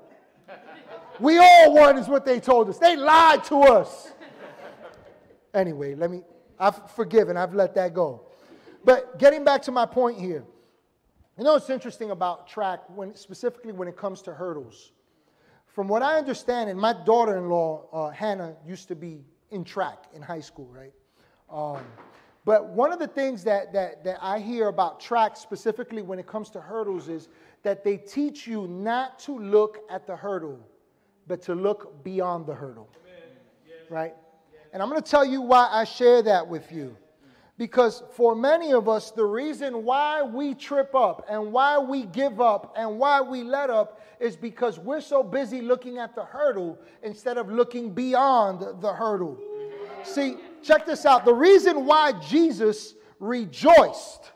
we 1.19 1.38
all 1.38 1.73
won, 1.73 1.97
is 1.97 2.08
what 2.08 2.25
they 2.25 2.39
told 2.39 2.69
us. 2.69 2.80
They 2.80 2.97
lied 2.97 3.43
to 3.45 3.60
us. 3.60 4.12
anyway, 5.54 5.93
let 5.93 6.10
me, 6.10 6.23
I've 6.60 6.91
forgiven, 6.91 7.38
I've 7.38 7.54
let 7.54 7.75
that 7.75 7.93
go. 7.93 8.25
But 8.84 9.19
getting 9.19 9.43
back 9.43 9.62
to 9.63 9.71
my 9.71 9.86
point 9.86 10.19
here. 10.19 10.43
You 11.38 11.45
know 11.45 11.54
what's 11.54 11.69
interesting 11.69 12.12
about 12.12 12.49
track, 12.49 12.82
when, 12.93 13.15
specifically 13.15 13.71
when 13.71 13.88
it 13.88 13.95
comes 13.95 14.21
to 14.23 14.34
hurdles? 14.34 14.91
From 15.67 15.88
what 15.88 16.02
I 16.02 16.17
understand, 16.17 16.69
and 16.69 16.78
my 16.78 16.93
daughter 17.06 17.38
in 17.38 17.47
law, 17.47 17.86
uh, 17.93 18.10
Hannah, 18.10 18.56
used 18.65 18.88
to 18.89 18.95
be 18.95 19.21
in 19.52 19.63
track 19.63 20.06
in 20.13 20.21
high 20.21 20.41
school, 20.41 20.67
right? 20.67 20.91
Um, 21.49 21.86
but 22.45 22.69
one 22.69 22.91
of 22.91 22.99
the 22.99 23.08
things 23.08 23.43
that, 23.43 23.73
that, 23.73 24.04
that 24.04 24.17
I 24.21 24.39
hear 24.39 24.69
about 24.69 24.99
track, 24.99 25.36
specifically 25.38 26.02
when 26.02 26.19
it 26.19 26.28
comes 26.28 26.49
to 26.52 26.62
hurdles, 26.62 27.10
is 27.10 27.28
that 27.63 27.84
they 27.84 27.97
teach 27.97 28.47
you 28.47 28.67
not 28.67 29.19
to 29.19 29.38
look 29.38 29.80
at 29.89 30.08
the 30.08 30.15
hurdle, 30.15 30.60
but 31.28 31.41
to 31.43 31.56
look 31.56 32.04
beyond 32.04 32.47
the 32.47 32.56
hurdle. 32.56 32.89
Yes. 33.67 33.75
Right? 33.89 34.13
Yes. 34.54 34.62
And 34.73 34.82
I'm 34.82 34.89
going 34.89 35.02
to 35.02 35.10
tell 35.10 35.25
you 35.25 35.41
why 35.41 35.67
I 35.71 35.84
share 35.84 36.21
that 36.23 36.47
with 36.47 36.71
you. 36.71 36.95
Because 37.58 38.04
for 38.13 38.36
many 38.36 38.71
of 38.71 38.88
us, 38.88 39.12
the 39.12 39.25
reason 39.25 39.84
why 39.84 40.23
we 40.23 40.56
trip 40.56 40.95
up 40.95 41.25
and 41.30 41.52
why 41.52 41.78
we 41.78 42.04
give 42.06 42.39
up 42.39 42.73
and 42.78 42.97
why 42.97 43.19
we 43.19 43.43
let 43.43 43.69
up 43.69 44.02
is 44.21 44.38
because 44.38 44.80
we're 44.80 45.02
so 45.02 45.21
busy 45.23 45.62
looking 45.62 45.97
at 45.97 46.15
the 46.15 46.23
hurdle 46.23 46.80
instead 47.04 47.38
of 47.38 47.52
looking 47.52 47.93
beyond 47.93 48.82
the 48.82 48.93
hurdle. 48.93 49.38
See, 50.04 50.38
check 50.63 50.86
this 50.86 51.06
out. 51.06 51.26
The 51.26 51.34
reason 51.34 51.86
why 51.86 52.13
Jesus 52.28 52.95
rejoiced 53.19 54.32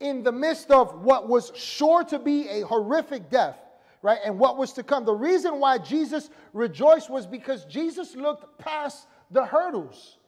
in 0.00 0.22
the 0.22 0.32
midst 0.32 0.70
of 0.70 1.02
what 1.02 1.28
was 1.28 1.52
sure 1.54 2.04
to 2.04 2.18
be 2.18 2.48
a 2.48 2.60
horrific 2.62 3.30
death, 3.30 3.58
right, 4.02 4.18
and 4.24 4.38
what 4.38 4.56
was 4.56 4.72
to 4.74 4.82
come, 4.82 5.04
the 5.04 5.14
reason 5.14 5.58
why 5.58 5.78
Jesus 5.78 6.30
rejoiced 6.52 7.10
was 7.10 7.26
because 7.26 7.64
Jesus 7.64 8.14
looked 8.14 8.58
past 8.58 9.08
the 9.30 9.44
hurdles 9.44 10.18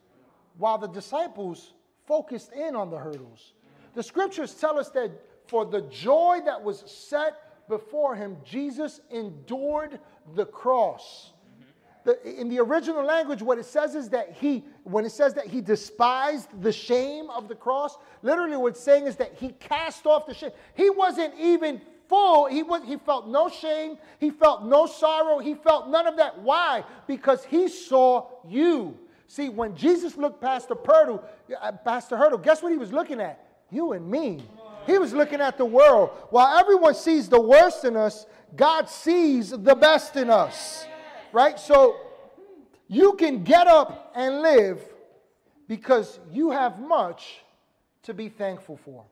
while 0.56 0.78
the 0.78 0.88
disciples 0.88 1.74
focused 2.06 2.52
in 2.52 2.74
on 2.74 2.90
the 2.90 2.98
hurdles. 2.98 3.52
The 3.94 4.02
scriptures 4.02 4.54
tell 4.54 4.78
us 4.78 4.90
that 4.90 5.10
for 5.46 5.64
the 5.64 5.82
joy 5.82 6.40
that 6.44 6.62
was 6.62 6.82
set 6.86 7.68
before 7.68 8.14
him, 8.16 8.36
Jesus 8.44 9.00
endured 9.10 10.00
the 10.34 10.46
cross. 10.46 11.32
The, 12.04 12.40
in 12.40 12.48
the 12.48 12.58
original 12.60 13.04
language, 13.04 13.42
what 13.42 13.58
it 13.58 13.66
says 13.66 13.94
is 13.94 14.08
that 14.10 14.32
he, 14.32 14.64
when 14.84 15.04
it 15.04 15.12
says 15.12 15.34
that 15.34 15.46
he 15.46 15.60
despised 15.60 16.48
the 16.62 16.72
shame 16.72 17.28
of 17.30 17.48
the 17.48 17.54
cross, 17.54 17.96
literally 18.22 18.56
what 18.56 18.68
it's 18.68 18.80
saying 18.80 19.06
is 19.06 19.16
that 19.16 19.34
he 19.34 19.50
cast 19.60 20.06
off 20.06 20.26
the 20.26 20.34
shame. 20.34 20.52
He 20.74 20.90
wasn't 20.90 21.34
even 21.38 21.80
full. 22.08 22.46
He, 22.46 22.62
was, 22.62 22.82
he 22.84 22.96
felt 22.96 23.28
no 23.28 23.48
shame. 23.48 23.98
He 24.18 24.30
felt 24.30 24.64
no 24.64 24.86
sorrow. 24.86 25.38
He 25.38 25.54
felt 25.54 25.88
none 25.88 26.06
of 26.06 26.16
that. 26.16 26.38
Why? 26.40 26.84
Because 27.06 27.44
he 27.44 27.68
saw 27.68 28.28
you. 28.48 28.96
See, 29.26 29.50
when 29.50 29.76
Jesus 29.76 30.16
looked 30.16 30.40
past 30.40 30.68
the 30.68 30.76
hurdle, 30.86 31.22
uh, 31.60 31.72
past 31.72 32.08
the 32.08 32.16
hurdle, 32.16 32.38
guess 32.38 32.62
what 32.62 32.72
he 32.72 32.78
was 32.78 32.92
looking 32.92 33.20
at? 33.20 33.44
You 33.70 33.92
and 33.92 34.10
me. 34.10 34.42
He 34.86 34.96
was 34.96 35.12
looking 35.12 35.42
at 35.42 35.58
the 35.58 35.66
world. 35.66 36.10
While 36.30 36.56
everyone 36.56 36.94
sees 36.94 37.28
the 37.28 37.40
worst 37.40 37.84
in 37.84 37.94
us, 37.94 38.24
God 38.56 38.88
sees 38.88 39.50
the 39.50 39.74
best 39.74 40.16
in 40.16 40.30
us. 40.30 40.86
Right? 41.32 41.58
So 41.58 41.96
you 42.88 43.14
can 43.14 43.44
get 43.44 43.66
up 43.66 44.12
and 44.14 44.42
live 44.42 44.80
because 45.68 46.18
you 46.32 46.50
have 46.50 46.80
much 46.80 47.40
to 48.04 48.14
be 48.14 48.28
thankful 48.28 48.78
for. 48.84 49.04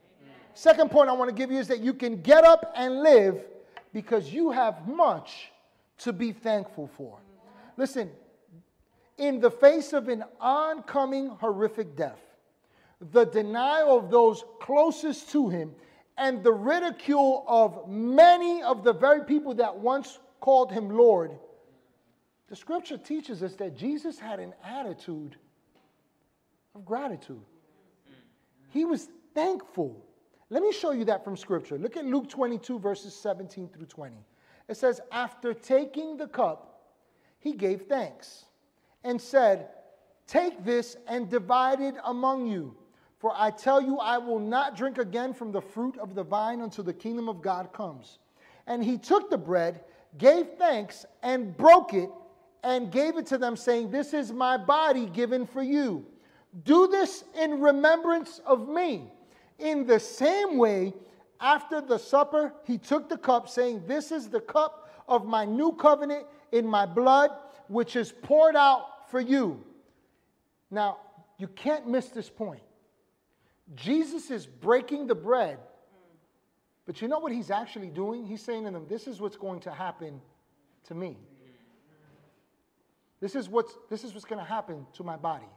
Second 0.54 0.90
point 0.90 1.10
I 1.10 1.12
want 1.12 1.28
to 1.28 1.34
give 1.34 1.52
you 1.52 1.58
is 1.58 1.68
that 1.68 1.80
you 1.80 1.92
can 1.92 2.22
get 2.22 2.44
up 2.44 2.72
and 2.74 3.02
live 3.02 3.44
because 3.92 4.32
you 4.32 4.50
have 4.50 4.88
much 4.88 5.50
to 5.98 6.12
be 6.12 6.32
thankful 6.32 6.88
for. 6.96 7.18
Listen, 7.76 8.10
in 9.18 9.38
the 9.40 9.50
face 9.50 9.92
of 9.92 10.08
an 10.08 10.24
oncoming 10.40 11.28
horrific 11.28 11.94
death, 11.94 12.20
the 13.12 13.24
denial 13.24 13.98
of 13.98 14.10
those 14.10 14.44
closest 14.60 15.30
to 15.32 15.48
him, 15.50 15.74
and 16.16 16.42
the 16.42 16.52
ridicule 16.52 17.44
of 17.46 17.86
many 17.88 18.62
of 18.62 18.82
the 18.82 18.92
very 18.92 19.24
people 19.24 19.52
that 19.54 19.76
once 19.76 20.18
called 20.40 20.72
him 20.72 20.88
Lord, 20.88 21.32
the 22.48 22.56
scripture 22.56 22.96
teaches 22.96 23.42
us 23.42 23.54
that 23.56 23.76
Jesus 23.76 24.18
had 24.18 24.38
an 24.38 24.54
attitude 24.64 25.36
of 26.74 26.84
gratitude. 26.84 27.42
He 28.70 28.84
was 28.84 29.08
thankful. 29.34 30.04
Let 30.50 30.62
me 30.62 30.72
show 30.72 30.92
you 30.92 31.04
that 31.06 31.24
from 31.24 31.36
scripture. 31.36 31.76
Look 31.76 31.96
at 31.96 32.04
Luke 32.04 32.28
22, 32.28 32.78
verses 32.78 33.14
17 33.14 33.68
through 33.68 33.86
20. 33.86 34.16
It 34.68 34.76
says, 34.76 35.00
After 35.10 35.54
taking 35.54 36.16
the 36.16 36.28
cup, 36.28 36.92
he 37.38 37.52
gave 37.52 37.82
thanks 37.82 38.44
and 39.02 39.20
said, 39.20 39.68
Take 40.26 40.64
this 40.64 40.96
and 41.06 41.30
divide 41.30 41.80
it 41.80 41.94
among 42.04 42.46
you. 42.46 42.76
For 43.18 43.32
I 43.34 43.50
tell 43.50 43.80
you, 43.80 43.98
I 43.98 44.18
will 44.18 44.38
not 44.38 44.76
drink 44.76 44.98
again 44.98 45.32
from 45.32 45.52
the 45.52 45.60
fruit 45.60 45.96
of 45.98 46.14
the 46.14 46.24
vine 46.24 46.60
until 46.60 46.84
the 46.84 46.92
kingdom 46.92 47.28
of 47.28 47.40
God 47.40 47.72
comes. 47.72 48.18
And 48.66 48.84
he 48.84 48.98
took 48.98 49.30
the 49.30 49.38
bread, 49.38 49.80
gave 50.18 50.48
thanks, 50.58 51.06
and 51.22 51.56
broke 51.56 51.94
it, 51.94 52.10
and 52.66 52.90
gave 52.90 53.16
it 53.16 53.26
to 53.26 53.38
them, 53.38 53.56
saying, 53.56 53.92
This 53.92 54.12
is 54.12 54.32
my 54.32 54.56
body 54.56 55.06
given 55.06 55.46
for 55.46 55.62
you. 55.62 56.04
Do 56.64 56.88
this 56.88 57.22
in 57.40 57.60
remembrance 57.60 58.40
of 58.44 58.68
me. 58.68 59.12
In 59.60 59.86
the 59.86 60.00
same 60.00 60.58
way, 60.58 60.92
after 61.40 61.80
the 61.80 61.96
supper, 61.96 62.52
he 62.64 62.76
took 62.76 63.08
the 63.08 63.18
cup, 63.18 63.48
saying, 63.48 63.84
This 63.86 64.10
is 64.10 64.28
the 64.28 64.40
cup 64.40 64.90
of 65.06 65.24
my 65.24 65.44
new 65.44 65.72
covenant 65.74 66.26
in 66.50 66.66
my 66.66 66.84
blood, 66.84 67.30
which 67.68 67.94
is 67.94 68.10
poured 68.10 68.56
out 68.56 69.08
for 69.12 69.20
you. 69.20 69.62
Now, 70.68 70.98
you 71.38 71.46
can't 71.46 71.86
miss 71.86 72.08
this 72.08 72.28
point. 72.28 72.62
Jesus 73.76 74.32
is 74.32 74.44
breaking 74.44 75.06
the 75.06 75.14
bread, 75.14 75.58
but 76.84 77.00
you 77.00 77.06
know 77.06 77.20
what 77.20 77.30
he's 77.30 77.52
actually 77.52 77.90
doing? 77.90 78.26
He's 78.26 78.42
saying 78.42 78.64
to 78.64 78.72
them, 78.72 78.86
This 78.88 79.06
is 79.06 79.20
what's 79.20 79.36
going 79.36 79.60
to 79.60 79.70
happen 79.70 80.20
to 80.88 80.96
me. 80.96 81.16
This 83.20 83.34
is 83.34 83.48
what's, 83.48 83.76
this 83.88 84.04
is 84.04 84.12
what's 84.12 84.24
going 84.24 84.38
to 84.38 84.48
happen 84.48 84.86
to 84.94 85.04
my 85.04 85.16
body. 85.16 85.48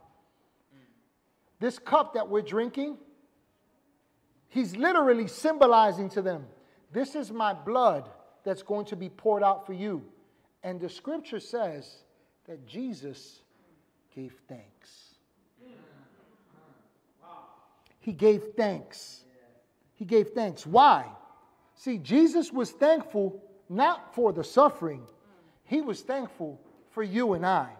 This 1.58 1.78
cup 1.78 2.14
that 2.14 2.28
we're 2.28 2.40
drinking, 2.40 2.96
he's 4.48 4.76
literally 4.76 5.28
symbolizing 5.28 6.08
to 6.10 6.22
them, 6.22 6.46
This 6.92 7.14
is 7.14 7.30
my 7.30 7.52
blood 7.52 8.08
that's 8.44 8.62
going 8.62 8.86
to 8.86 8.96
be 8.96 9.10
poured 9.10 9.42
out 9.42 9.66
for 9.66 9.74
you. 9.74 10.02
And 10.62 10.80
the 10.80 10.88
scripture 10.88 11.40
says 11.40 12.04
that 12.48 12.66
Jesus 12.66 13.42
gave 14.14 14.34
thanks. 14.48 15.14
he 18.00 18.12
gave 18.12 18.42
thanks. 18.56 19.24
He 19.94 20.06
gave 20.06 20.30
thanks. 20.30 20.66
Why? 20.66 21.06
See, 21.74 21.98
Jesus 21.98 22.50
was 22.50 22.70
thankful 22.70 23.42
not 23.68 24.14
for 24.14 24.32
the 24.32 24.42
suffering, 24.42 25.02
he 25.64 25.80
was 25.80 26.00
thankful 26.00 26.60
for 26.90 27.02
you 27.02 27.34
and 27.34 27.44
I. 27.44 27.70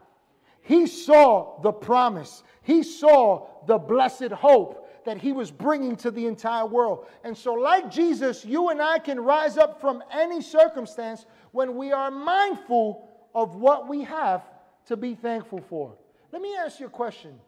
He 0.62 0.86
saw 0.86 1.60
the 1.62 1.72
promise, 1.72 2.42
he 2.62 2.82
saw 2.82 3.46
the 3.66 3.78
blessed 3.78 4.30
hope 4.32 4.88
that 5.04 5.18
he 5.18 5.32
was 5.32 5.50
bringing 5.50 5.96
to 5.96 6.10
the 6.10 6.26
entire 6.26 6.66
world. 6.66 7.06
And 7.24 7.36
so, 7.36 7.54
like 7.54 7.90
Jesus, 7.90 8.44
you 8.44 8.68
and 8.68 8.82
I 8.82 8.98
can 8.98 9.18
rise 9.18 9.56
up 9.56 9.80
from 9.80 10.02
any 10.12 10.42
circumstance 10.42 11.26
when 11.52 11.76
we 11.76 11.92
are 11.92 12.10
mindful 12.10 13.08
of 13.34 13.56
what 13.56 13.88
we 13.88 14.04
have 14.04 14.42
to 14.86 14.96
be 14.96 15.14
thankful 15.14 15.60
for. 15.68 15.96
Let 16.32 16.42
me 16.42 16.54
ask 16.56 16.80
you 16.80 16.86
a 16.86 16.90
question 16.90 17.38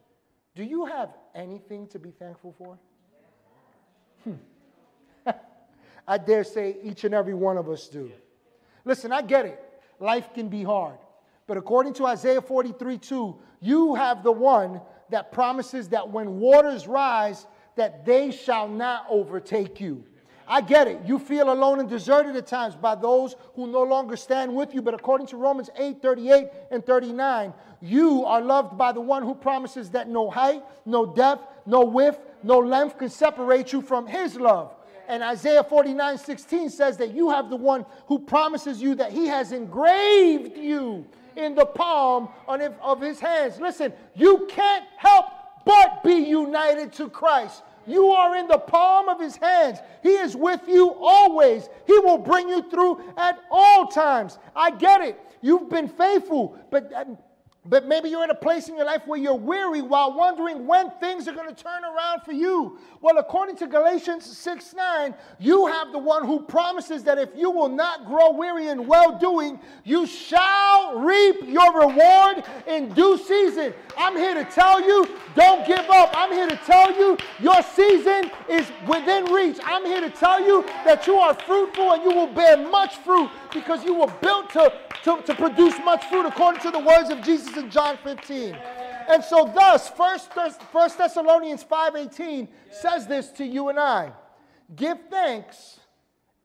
Do 0.55 0.65
you 0.65 0.87
have 0.87 1.11
anything 1.35 1.87
to 1.89 1.99
be 1.99 2.11
thankful 2.11 2.55
for? 2.57 2.79
Hmm. 4.25 4.35
I 6.09 6.19
dare 6.19 6.45
say 6.45 6.77
each 6.83 7.05
and 7.05 7.15
every 7.15 7.35
one 7.35 7.57
of 7.59 7.69
us 7.69 7.89
do. 7.89 8.11
Listen, 8.85 9.13
I 9.13 9.23
get 9.23 9.47
it. 9.47 9.63
Life 10.01 10.35
can 10.35 10.49
be 10.49 10.65
hard. 10.65 10.99
But 11.47 11.57
according 11.57 11.95
to 11.95 12.07
Isaiah 12.07 12.41
43 12.41 12.99
2, 12.99 13.37
you 13.61 13.95
have 13.95 14.23
the 14.23 14.33
one 14.33 14.81
that 15.11 15.33
promises 15.33 15.89
that 15.89 16.09
when 16.09 16.39
waters 16.39 16.87
rise, 16.87 17.47
that 17.77 18.05
they 18.05 18.31
shall 18.31 18.69
not 18.69 19.07
overtake 19.09 19.81
you. 19.81 20.05
I 20.47 20.61
get 20.61 20.89
it. 20.89 21.01
You 21.07 21.19
feel 21.19 21.53
alone 21.53 21.81
and 21.81 21.89
deserted 21.89 22.37
at 22.37 22.47
times 22.47 22.75
by 22.75 22.95
those 22.95 23.37
who 23.55 23.67
no 23.67 23.83
longer 23.83 24.17
stand 24.17 24.55
with 24.55 24.75
you. 24.75 24.83
But 24.83 24.95
according 24.95 25.29
to 25.29 25.37
Romans 25.37 25.71
8 25.77 26.03
38 26.03 26.49
and 26.71 26.85
39, 26.85 27.55
you 27.81 28.25
are 28.25 28.41
loved 28.41 28.77
by 28.77 28.93
the 28.93 29.01
one 29.01 29.23
who 29.23 29.35
promises 29.35 29.91
that 29.91 30.09
no 30.09 30.31
height, 30.31 30.63
no 30.85 31.07
depth, 31.07 31.47
no 31.67 31.85
width, 31.85 32.19
no 32.43 32.59
length 32.59 32.99
can 32.99 33.09
separate 33.09 33.73
you 33.73 33.81
from 33.81 34.07
his 34.07 34.37
love. 34.37 34.75
And 35.09 35.23
Isaiah 35.23 35.65
49 35.65 36.19
16 36.19 36.71
says 36.71 36.97
that 36.99 37.15
you 37.15 37.31
have 37.31 37.51
the 37.51 37.57
one 37.57 37.85
who 38.07 38.19
promises 38.19 38.81
you 38.81 38.95
that 38.97 39.13
he 39.13 39.27
has 39.27 39.53
engraved 39.53 40.57
you 40.57 41.07
in 41.37 41.55
the 41.55 41.67
palm 41.67 42.29
of 42.47 43.01
his 43.01 43.21
hands. 43.21 43.59
Listen, 43.61 43.93
you 44.15 44.47
can't 44.49 44.85
help 44.97 45.27
but 45.65 46.03
be 46.03 46.15
united 46.15 46.93
to 46.95 47.09
Christ. 47.09 47.63
You 47.87 48.11
are 48.11 48.37
in 48.37 48.47
the 48.47 48.59
palm 48.59 49.09
of 49.09 49.21
his 49.21 49.37
hands. 49.37 49.79
He 50.03 50.11
is 50.11 50.37
with 50.37 50.61
you 50.69 50.95
always. 51.01 51.69
He 51.87 51.99
will 51.99 52.19
bring 52.19 52.49
you 52.49 52.69
through 52.71 53.03
at 53.17 53.41
all 53.51 53.89
times. 53.89 54.39
I 54.55 54.71
get 54.71 55.01
it. 55.01 55.21
You've 55.41 55.69
been 55.69 55.89
faithful, 55.89 56.57
but 56.71 56.93
um, 56.95 57.19
but 57.65 57.87
maybe 57.87 58.09
you're 58.09 58.25
in 58.25 58.31
a 58.31 58.35
place 58.35 58.69
in 58.69 58.77
your 58.77 58.85
life 58.85 59.03
where 59.07 59.21
you're 59.21 59.35
weary 59.35 59.83
while 59.83 60.13
wondering 60.13 60.67
when 60.67 60.91
things 60.99 61.29
are 61.29 61.33
going 61.33 61.49
to 61.49 61.63
turn 61.63 61.85
around 61.85 62.23
for 62.23 62.33
you. 62.33 62.77
Well, 63.01 63.19
according 63.19 63.55
to 63.57 63.69
Galatians 63.69 64.25
6 64.37 64.75
9, 64.75 65.15
you 65.39 65.67
have 65.67 65.93
the 65.93 65.99
one 65.99 66.27
who 66.27 66.41
promises 66.41 67.05
that 67.05 67.19
if 67.19 67.31
you 67.37 67.53
will 67.53 67.69
not 67.69 68.05
grow 68.05 68.33
weary 68.33 68.69
in 68.69 68.89
well 68.89 69.17
doing, 69.17 69.61
you 69.85 70.07
shall 70.07 70.99
reap 70.99 71.37
your 71.47 71.87
reward 71.87 72.43
in 72.67 72.93
due 72.95 73.17
season. 73.17 73.73
I'm 73.97 74.17
here 74.17 74.35
to 74.35 74.45
tell 74.45 74.81
you, 74.81 75.07
don't 75.37 75.65
give 75.65 75.89
up. 75.89 76.11
I'm 76.15 76.33
here 76.33 76.49
to 76.49 76.57
tell 76.57 76.93
you, 76.93 77.17
your 77.39 77.63
season 77.63 78.33
is 78.49 78.67
within 78.89 79.27
reach. 79.27 79.59
I'm 79.65 79.85
here 79.85 80.01
to 80.01 80.11
tell 80.11 80.45
you 80.45 80.65
that 80.85 81.07
you 81.07 81.15
are 81.15 81.35
fruitful 81.35 81.93
and 81.93 82.03
you 82.03 82.11
will 82.11 82.33
bear 82.33 82.57
much 82.57 82.97
fruit 82.97 83.31
because 83.53 83.85
you 83.85 83.95
were 83.95 84.13
built 84.21 84.51
to, 84.51 84.73
to, 85.05 85.23
to 85.23 85.35
produce 85.35 85.79
much 85.85 86.05
fruit 86.07 86.27
according 86.27 86.61
to 86.63 86.71
the 86.71 86.79
words 86.79 87.11
of 87.11 87.23
Jesus 87.23 87.57
in 87.57 87.71
John 87.71 87.99
15. 88.03 88.57
And 89.09 89.23
so 89.23 89.51
thus, 89.55 89.89
First, 89.91 90.33
First 90.73 90.99
Thessalonians 90.99 91.65
5.18 91.65 92.49
says 92.71 93.07
this 93.07 93.31
to 93.33 93.45
you 93.45 93.69
and 93.69 93.79
I. 93.79 94.13
Give 94.75 94.99
thanks 95.11 95.81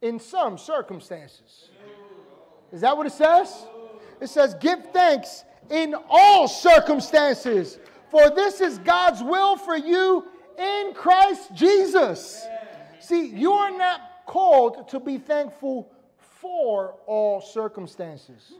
in 0.01 0.19
some 0.19 0.57
circumstances. 0.57 1.69
Is 2.71 2.81
that 2.81 2.95
what 2.95 3.07
it 3.07 3.13
says? 3.13 3.65
It 4.19 4.27
says, 4.27 4.55
give 4.59 4.91
thanks 4.91 5.43
in 5.69 5.95
all 6.09 6.47
circumstances, 6.47 7.77
for 8.09 8.29
this 8.29 8.61
is 8.61 8.77
God's 8.79 9.21
will 9.21 9.57
for 9.57 9.75
you 9.75 10.25
in 10.57 10.93
Christ 10.93 11.53
Jesus. 11.53 12.45
See, 12.99 13.27
you 13.27 13.51
are 13.53 13.71
not 13.71 14.25
called 14.25 14.89
to 14.89 14.99
be 14.99 15.17
thankful 15.17 15.91
for 16.41 16.95
all 17.05 17.41
circumstances. 17.41 18.53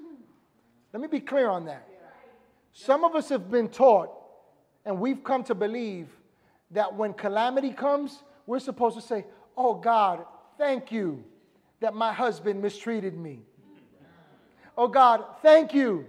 Let 0.94 1.02
me 1.02 1.08
be 1.08 1.20
clear 1.20 1.50
on 1.50 1.66
that. 1.66 1.88
Some 2.74 3.04
of 3.04 3.16
us 3.16 3.30
have 3.30 3.50
been 3.50 3.70
taught, 3.70 4.10
and 4.86 5.00
we've 5.00 5.24
come 5.24 5.44
to 5.46 5.56
believe 5.56 6.08
that 6.72 6.96
when 6.96 7.14
calamity 7.14 7.72
comes, 7.72 8.24
we're 8.46 8.60
supposed 8.60 8.96
to 8.96 9.02
say, 9.02 9.26
Oh 9.56 9.74
God, 9.74 10.26
thank 10.58 10.92
you 10.92 11.24
that 11.80 11.94
my 11.94 12.14
husband 12.14 12.62
mistreated 12.62 13.18
me. 13.18 13.42
Oh 14.78 14.88
God, 14.88 15.24
thank 15.42 15.74
you 15.74 16.06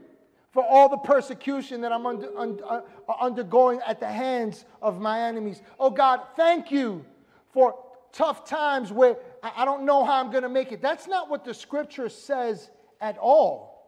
for 0.53 0.65
all 0.65 0.89
the 0.89 0.99
persecution 0.99 1.81
that 1.83 1.93
I'm 1.93 2.07
under, 2.07 2.37
un, 2.37 2.59
uh, 2.69 2.81
undergoing 3.21 3.81
at 3.87 4.01
the 4.01 4.09
hands 4.09 4.65
of 4.83 5.01
my 5.01 5.21
enemies. 5.23 5.63
Oh 5.79 5.91
God, 5.91 6.21
thank 6.37 6.71
you 6.71 7.05
for 7.53 7.79
tough 8.13 8.45
times 8.45 8.93
where 8.93 9.17
I 9.43 9.65
don't 9.65 9.85
know 9.85 10.05
how 10.05 10.21
I'm 10.21 10.31
going 10.31 10.43
to 10.43 10.49
make 10.49 10.73
it. 10.73 10.83
That's 10.83 11.07
not 11.07 11.29
what 11.31 11.45
the 11.45 11.55
scripture 11.55 12.09
says 12.09 12.71
at 13.01 13.19
all. 13.19 13.79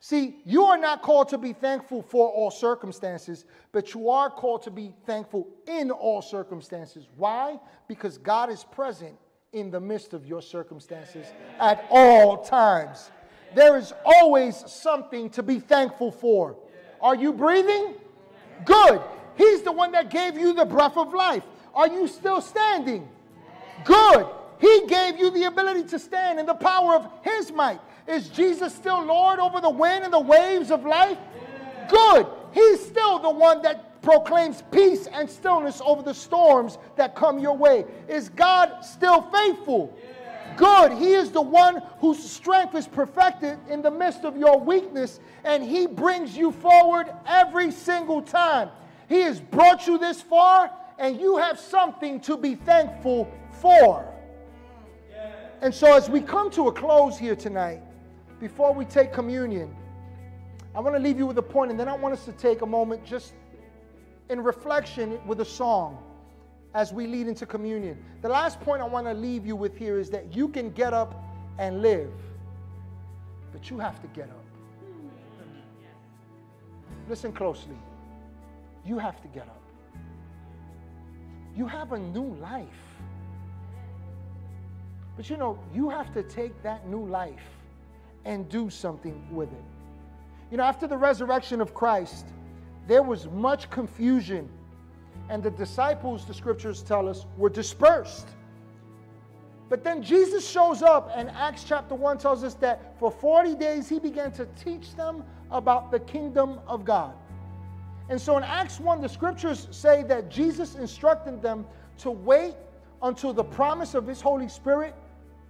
See, 0.00 0.36
you 0.44 0.64
are 0.64 0.78
not 0.78 1.02
called 1.02 1.30
to 1.30 1.38
be 1.38 1.52
thankful 1.52 2.02
for 2.02 2.28
all 2.28 2.50
circumstances, 2.50 3.44
but 3.72 3.94
you 3.94 4.10
are 4.10 4.30
called 4.30 4.62
to 4.64 4.70
be 4.70 4.92
thankful 5.06 5.48
in 5.66 5.90
all 5.90 6.22
circumstances. 6.22 7.08
Why? 7.16 7.58
Because 7.88 8.18
God 8.18 8.50
is 8.50 8.62
present 8.64 9.16
in 9.52 9.70
the 9.70 9.80
midst 9.80 10.12
of 10.12 10.26
your 10.26 10.42
circumstances 10.42 11.26
at 11.58 11.86
all 11.90 12.44
times. 12.44 13.10
There 13.54 13.78
is 13.78 13.92
always 14.04 14.56
something 14.70 15.30
to 15.30 15.42
be 15.42 15.60
thankful 15.60 16.10
for. 16.10 16.56
Are 17.00 17.16
you 17.16 17.32
breathing? 17.32 17.94
Good. 18.64 19.00
He's 19.36 19.62
the 19.62 19.72
one 19.72 19.92
that 19.92 20.10
gave 20.10 20.36
you 20.36 20.52
the 20.52 20.64
breath 20.64 20.96
of 20.96 21.14
life. 21.14 21.44
Are 21.74 21.88
you 21.88 22.06
still 22.06 22.40
standing? 22.40 23.08
Good. 23.84 24.26
He 24.58 24.86
gave 24.86 25.18
you 25.18 25.30
the 25.30 25.44
ability 25.44 25.84
to 25.84 25.98
stand 25.98 26.40
in 26.40 26.46
the 26.46 26.54
power 26.54 26.94
of 26.94 27.08
His 27.22 27.52
might. 27.52 27.80
Is 28.06 28.28
Jesus 28.28 28.74
still 28.74 29.04
Lord 29.04 29.38
over 29.38 29.60
the 29.60 29.70
wind 29.70 30.04
and 30.04 30.12
the 30.12 30.20
waves 30.20 30.70
of 30.70 30.84
life? 30.84 31.18
Good. 31.88 32.26
He's 32.52 32.84
still 32.84 33.18
the 33.18 33.30
one 33.30 33.62
that 33.62 34.00
proclaims 34.00 34.62
peace 34.70 35.08
and 35.08 35.28
stillness 35.28 35.82
over 35.84 36.02
the 36.02 36.14
storms 36.14 36.78
that 36.96 37.14
come 37.14 37.38
your 37.38 37.56
way. 37.56 37.84
Is 38.08 38.28
God 38.28 38.82
still 38.82 39.22
faithful? 39.22 39.96
Good. 40.56 40.92
He 40.92 41.12
is 41.12 41.30
the 41.30 41.42
one 41.42 41.82
whose 41.98 42.18
strength 42.18 42.74
is 42.74 42.86
perfected 42.86 43.58
in 43.68 43.82
the 43.82 43.90
midst 43.90 44.24
of 44.24 44.36
your 44.36 44.58
weakness, 44.58 45.20
and 45.44 45.62
He 45.62 45.86
brings 45.86 46.36
you 46.36 46.50
forward 46.50 47.12
every 47.26 47.70
single 47.70 48.22
time. 48.22 48.70
He 49.08 49.20
has 49.20 49.40
brought 49.40 49.86
you 49.86 49.98
this 49.98 50.22
far, 50.22 50.70
and 50.98 51.20
you 51.20 51.36
have 51.36 51.60
something 51.60 52.20
to 52.20 52.36
be 52.36 52.54
thankful 52.54 53.30
for. 53.60 54.12
And 55.62 55.74
so, 55.74 55.96
as 55.96 56.10
we 56.10 56.20
come 56.20 56.50
to 56.50 56.68
a 56.68 56.72
close 56.72 57.18
here 57.18 57.34
tonight, 57.34 57.80
before 58.40 58.74
we 58.74 58.84
take 58.84 59.12
communion, 59.12 59.74
I 60.74 60.80
want 60.80 60.94
to 60.94 61.00
leave 61.00 61.16
you 61.18 61.26
with 61.26 61.38
a 61.38 61.42
point, 61.42 61.70
and 61.70 61.80
then 61.80 61.88
I 61.88 61.94
want 61.94 62.12
us 62.12 62.24
to 62.26 62.32
take 62.32 62.60
a 62.60 62.66
moment 62.66 63.04
just 63.04 63.32
in 64.28 64.40
reflection 64.40 65.18
with 65.26 65.40
a 65.40 65.44
song 65.44 65.98
as 66.74 66.92
we 66.92 67.06
lead 67.06 67.26
into 67.26 67.46
communion. 67.46 67.96
The 68.20 68.28
last 68.28 68.60
point 68.60 68.82
I 68.82 68.84
want 68.84 69.06
to 69.06 69.14
leave 69.14 69.46
you 69.46 69.56
with 69.56 69.76
here 69.76 69.98
is 69.98 70.10
that 70.10 70.36
you 70.36 70.48
can 70.48 70.70
get 70.70 70.92
up 70.92 71.24
and 71.58 71.80
live, 71.80 72.12
but 73.52 73.70
you 73.70 73.78
have 73.78 74.00
to 74.02 74.08
get 74.08 74.28
up. 74.28 74.44
Listen 77.08 77.32
closely. 77.32 77.76
You 78.84 78.98
have 78.98 79.22
to 79.22 79.28
get 79.28 79.44
up. 79.44 79.62
You 81.56 81.66
have 81.66 81.92
a 81.92 81.98
new 81.98 82.36
life. 82.36 82.66
But 85.16 85.30
you 85.30 85.36
know, 85.36 85.58
you 85.74 85.88
have 85.88 86.12
to 86.14 86.22
take 86.22 86.62
that 86.62 86.88
new 86.88 87.04
life 87.06 87.40
and 88.24 88.48
do 88.48 88.68
something 88.68 89.26
with 89.30 89.50
it. 89.50 89.64
You 90.50 90.58
know, 90.58 90.64
after 90.64 90.86
the 90.86 90.96
resurrection 90.96 91.60
of 91.60 91.74
Christ, 91.74 92.26
there 92.86 93.02
was 93.02 93.26
much 93.28 93.70
confusion, 93.70 94.48
and 95.28 95.42
the 95.42 95.50
disciples, 95.50 96.24
the 96.24 96.34
scriptures 96.34 96.82
tell 96.82 97.08
us, 97.08 97.26
were 97.36 97.48
dispersed. 97.48 98.28
But 99.68 99.82
then 99.82 100.02
Jesus 100.02 100.48
shows 100.48 100.82
up, 100.82 101.10
and 101.14 101.30
Acts 101.30 101.64
chapter 101.64 101.94
1 101.94 102.18
tells 102.18 102.44
us 102.44 102.54
that 102.54 102.96
for 102.98 103.10
40 103.10 103.56
days 103.56 103.88
he 103.88 103.98
began 103.98 104.30
to 104.32 104.46
teach 104.62 104.94
them 104.94 105.24
about 105.50 105.90
the 105.90 105.98
kingdom 106.00 106.60
of 106.68 106.84
God. 106.84 107.14
And 108.08 108.20
so 108.20 108.36
in 108.36 108.44
Acts 108.44 108.78
1, 108.78 109.00
the 109.00 109.08
scriptures 109.08 109.66
say 109.72 110.04
that 110.04 110.30
Jesus 110.30 110.76
instructed 110.76 111.42
them 111.42 111.66
to 111.98 112.10
wait 112.12 112.54
until 113.02 113.32
the 113.32 113.42
promise 113.42 113.94
of 113.94 114.06
his 114.06 114.20
Holy 114.20 114.48
Spirit 114.48 114.94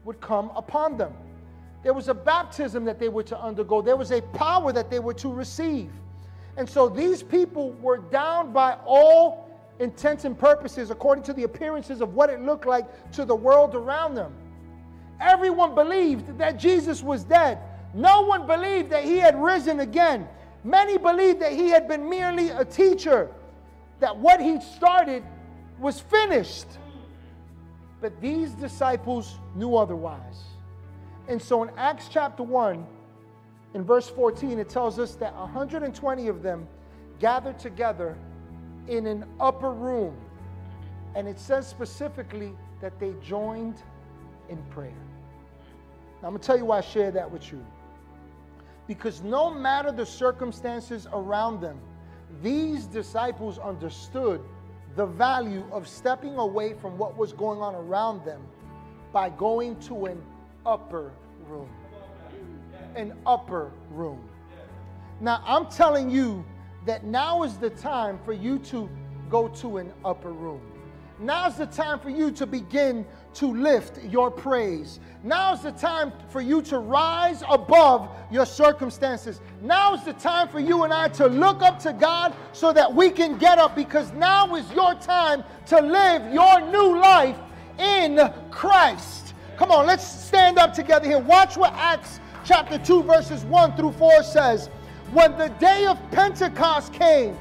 would 0.06 0.20
come 0.20 0.50
upon 0.54 0.96
them. 0.96 1.12
There 1.82 1.92
was 1.92 2.08
a 2.08 2.14
baptism 2.14 2.84
that 2.84 2.98
they 2.98 3.08
were 3.08 3.24
to 3.24 3.38
undergo, 3.38 3.82
there 3.82 3.96
was 3.96 4.12
a 4.12 4.22
power 4.22 4.72
that 4.72 4.90
they 4.90 5.00
were 5.00 5.14
to 5.14 5.28
receive. 5.28 5.90
And 6.56 6.68
so 6.68 6.88
these 6.88 7.22
people 7.22 7.72
were 7.82 7.98
down 7.98 8.52
by 8.52 8.78
all 8.86 9.50
intents 9.78 10.24
and 10.24 10.38
purposes, 10.38 10.90
according 10.90 11.24
to 11.24 11.34
the 11.34 11.42
appearances 11.42 12.00
of 12.00 12.14
what 12.14 12.30
it 12.30 12.40
looked 12.40 12.66
like 12.66 13.12
to 13.12 13.24
the 13.24 13.34
world 13.34 13.74
around 13.74 14.14
them. 14.14 14.32
Everyone 15.20 15.74
believed 15.74 16.38
that 16.38 16.58
Jesus 16.58 17.02
was 17.02 17.24
dead. 17.24 17.58
No 17.92 18.22
one 18.22 18.46
believed 18.46 18.90
that 18.90 19.04
he 19.04 19.18
had 19.18 19.40
risen 19.40 19.80
again. 19.80 20.28
Many 20.64 20.98
believed 20.98 21.40
that 21.40 21.52
he 21.52 21.68
had 21.68 21.88
been 21.88 22.08
merely 22.08 22.50
a 22.50 22.64
teacher, 22.64 23.30
that 24.00 24.16
what 24.16 24.40
he 24.40 24.60
started 24.60 25.22
was 25.78 26.00
finished. 26.00 26.66
But 28.00 28.20
these 28.20 28.52
disciples 28.52 29.38
knew 29.54 29.76
otherwise. 29.76 30.44
And 31.28 31.40
so 31.40 31.62
in 31.62 31.70
Acts 31.76 32.08
chapter 32.08 32.42
1, 32.42 32.86
in 33.74 33.84
verse 33.84 34.08
14, 34.08 34.58
it 34.58 34.68
tells 34.68 34.98
us 34.98 35.14
that 35.16 35.34
120 35.34 36.28
of 36.28 36.42
them 36.42 36.68
gathered 37.18 37.58
together 37.58 38.16
in 38.88 39.06
an 39.06 39.24
upper 39.40 39.72
room. 39.72 40.16
And 41.14 41.26
it 41.26 41.38
says 41.38 41.66
specifically 41.66 42.52
that 42.80 42.98
they 43.00 43.14
joined 43.22 43.82
in 44.48 44.58
prayer. 44.70 44.92
Now, 46.22 46.28
I'm 46.28 46.32
going 46.32 46.40
to 46.40 46.46
tell 46.46 46.56
you 46.56 46.66
why 46.66 46.78
I 46.78 46.82
share 46.82 47.10
that 47.10 47.30
with 47.30 47.52
you. 47.52 47.64
Because 48.86 49.22
no 49.22 49.50
matter 49.50 49.90
the 49.90 50.06
circumstances 50.06 51.06
around 51.12 51.60
them, 51.60 51.80
these 52.42 52.86
disciples 52.86 53.58
understood 53.58 54.40
the 54.96 55.06
value 55.06 55.64
of 55.70 55.86
stepping 55.86 56.36
away 56.36 56.72
from 56.72 56.96
what 56.96 57.16
was 57.16 57.32
going 57.34 57.60
on 57.60 57.74
around 57.74 58.24
them 58.24 58.40
by 59.12 59.28
going 59.28 59.78
to 59.80 60.06
an 60.06 60.20
upper 60.64 61.12
room. 61.46 61.68
An 62.96 63.12
upper 63.26 63.70
room. 63.90 64.26
Now, 65.20 65.42
I'm 65.46 65.66
telling 65.66 66.10
you 66.10 66.44
that 66.86 67.04
now 67.04 67.42
is 67.42 67.58
the 67.58 67.70
time 67.70 68.18
for 68.24 68.32
you 68.32 68.58
to 68.60 68.88
go 69.28 69.48
to 69.48 69.76
an 69.76 69.92
upper 70.04 70.32
room. 70.32 70.62
Now's 71.18 71.56
the 71.56 71.66
time 71.66 71.98
for 71.98 72.10
you 72.10 72.30
to 72.32 72.46
begin 72.46 73.06
to 73.36 73.52
lift 73.54 74.02
your 74.04 74.30
praise. 74.30 74.98
Now's 75.22 75.62
the 75.62 75.72
time 75.72 76.12
for 76.30 76.40
you 76.40 76.62
to 76.62 76.78
rise 76.78 77.42
above 77.48 78.08
your 78.30 78.46
circumstances. 78.46 79.40
Now's 79.60 80.04
the 80.04 80.14
time 80.14 80.48
for 80.48 80.58
you 80.58 80.84
and 80.84 80.92
I 80.92 81.08
to 81.08 81.26
look 81.26 81.62
up 81.62 81.78
to 81.80 81.92
God 81.92 82.34
so 82.52 82.72
that 82.72 82.92
we 82.92 83.10
can 83.10 83.36
get 83.36 83.58
up 83.58 83.76
because 83.76 84.10
now 84.12 84.54
is 84.54 84.70
your 84.72 84.94
time 84.94 85.44
to 85.66 85.80
live 85.80 86.32
your 86.32 86.60
new 86.70 86.98
life 86.98 87.36
in 87.78 88.32
Christ. 88.50 89.34
Come 89.58 89.70
on, 89.70 89.86
let's 89.86 90.06
stand 90.06 90.58
up 90.58 90.72
together 90.72 91.06
here. 91.06 91.18
Watch 91.18 91.56
what 91.56 91.74
Acts 91.74 92.20
chapter 92.44 92.78
2, 92.78 93.02
verses 93.02 93.44
1 93.44 93.76
through 93.76 93.92
4 93.92 94.22
says. 94.22 94.70
When 95.12 95.36
the 95.36 95.48
day 95.60 95.86
of 95.86 95.98
Pentecost 96.10 96.92
came, 96.92 97.36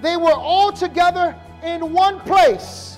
they 0.00 0.16
were 0.16 0.34
all 0.34 0.72
together 0.72 1.36
in 1.62 1.92
one 1.92 2.18
place 2.20 2.91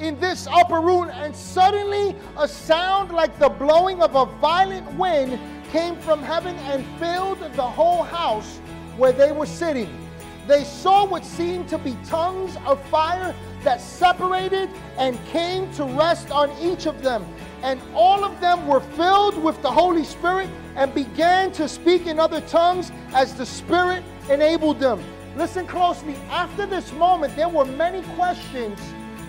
in 0.00 0.18
this 0.18 0.46
upper 0.46 0.80
room, 0.80 1.10
and 1.10 1.34
suddenly 1.34 2.16
a 2.38 2.48
sound 2.48 3.12
like 3.12 3.38
the 3.38 3.48
blowing 3.48 4.00
of 4.00 4.14
a 4.16 4.24
violent 4.40 4.90
wind 4.94 5.38
came 5.70 5.96
from 5.96 6.22
heaven 6.22 6.56
and 6.56 6.84
filled 6.98 7.38
the 7.54 7.62
whole 7.62 8.02
house 8.02 8.58
where 8.96 9.12
they 9.12 9.30
were 9.30 9.46
sitting. 9.46 9.88
They 10.46 10.64
saw 10.64 11.06
what 11.06 11.24
seemed 11.24 11.68
to 11.68 11.78
be 11.78 11.96
tongues 12.06 12.56
of 12.66 12.82
fire 12.88 13.34
that 13.62 13.80
separated 13.80 14.70
and 14.98 15.22
came 15.26 15.72
to 15.74 15.84
rest 15.84 16.30
on 16.30 16.50
each 16.60 16.86
of 16.86 17.02
them. 17.02 17.24
And 17.62 17.78
all 17.94 18.24
of 18.24 18.40
them 18.40 18.66
were 18.66 18.80
filled 18.80 19.40
with 19.40 19.60
the 19.62 19.70
Holy 19.70 20.02
Spirit 20.02 20.48
and 20.76 20.92
began 20.94 21.52
to 21.52 21.68
speak 21.68 22.06
in 22.06 22.18
other 22.18 22.40
tongues 22.40 22.90
as 23.12 23.34
the 23.34 23.44
Spirit 23.44 24.02
enabled 24.30 24.80
them. 24.80 25.00
Listen 25.36 25.66
closely. 25.66 26.16
After 26.30 26.66
this 26.66 26.90
moment, 26.94 27.36
there 27.36 27.48
were 27.48 27.66
many 27.66 28.02
questions 28.14 28.80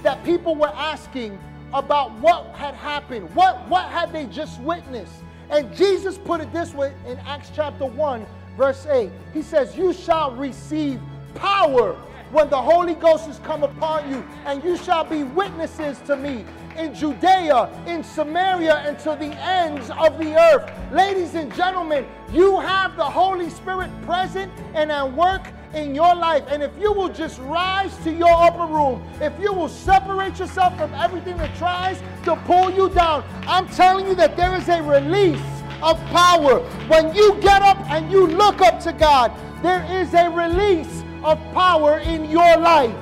that 0.04 0.24
people 0.24 0.56
were 0.56 0.74
asking 0.76 1.40
about 1.74 2.12
what 2.20 2.48
had 2.56 2.74
happened. 2.74 3.34
What, 3.36 3.68
what 3.68 3.86
had 3.86 4.12
they 4.12 4.26
just 4.28 4.60
witnessed? 4.62 5.14
And 5.50 5.74
Jesus 5.76 6.18
put 6.18 6.42
it 6.42 6.52
this 6.54 6.74
way 6.74 6.94
in 7.08 7.18
Acts 7.20 7.52
chapter 7.54 7.86
1, 7.86 8.26
verse 8.58 8.86
8. 8.86 9.10
He 9.34 9.42
says, 9.42 9.78
You 9.78 9.94
shall 9.94 10.32
receive 10.32 11.00
power 11.36 11.94
when 12.32 12.50
the 12.50 12.62
Holy 12.62 12.96
Ghost 12.96 13.26
has 13.26 13.40
come 13.40 13.64
upon 13.64 14.10
you, 14.10 14.24
and 14.46 14.64
you 14.64 14.78
shall 14.78 15.04
be 15.04 15.24
witnesses 15.24 16.00
to 16.08 16.16
me 16.16 16.46
in 16.78 16.96
Judea, 16.96 17.70
in 17.86 18.04
Samaria, 18.04 18.76
and 18.76 18.98
to 19.00 19.18
the 19.20 19.36
ends 19.44 19.90
of 19.90 20.18
the 20.18 20.36
earth. 20.36 20.72
Ladies 20.92 21.36
and 21.36 21.54
gentlemen, 21.54 22.06
you 22.32 22.60
have 22.60 22.96
the 22.96 23.04
Holy 23.04 23.50
Spirit 23.50 23.90
present 24.04 24.52
and 24.74 24.92
at 24.92 25.12
work 25.12 25.52
in 25.74 25.96
your 25.96 26.16
life. 26.16 26.44
And 26.48 26.62
if 26.62 26.72
you 26.80 26.92
will 26.92 27.10
just 27.10 27.40
rise 27.40 27.96
to 28.04 28.12
your 28.12 28.32
upper 28.32 28.66
room, 28.66 29.04
if 29.20 29.34
you 29.40 29.54
will 29.54 29.70
separate 29.70 30.40
yourself 30.40 30.78
from 30.78 30.94
everything 30.94 31.38
that 31.38 31.56
tries 31.56 32.02
to 32.24 32.36
pull 32.46 32.72
you 32.72 32.90
down, 32.90 33.24
I'm 33.48 33.68
telling 33.70 34.08
you 34.08 34.16
that 34.16 34.36
there 34.36 34.56
is 34.56 34.68
a 34.70 34.82
release 34.82 35.42
of 35.82 36.00
power. 36.08 36.60
When 36.88 37.14
you 37.16 37.38
get 37.42 37.62
up 37.62 37.80
and 37.90 38.12
you 38.12 38.28
look 38.28 38.62
up 38.62 38.80
to 38.82 38.94
God, 38.94 39.32
there 39.62 39.84
is 40.02 40.14
a 40.14 40.30
release 40.30 41.04
of 41.24 41.38
power 41.54 42.00
in 42.00 42.30
your 42.30 42.58
life. 42.58 42.96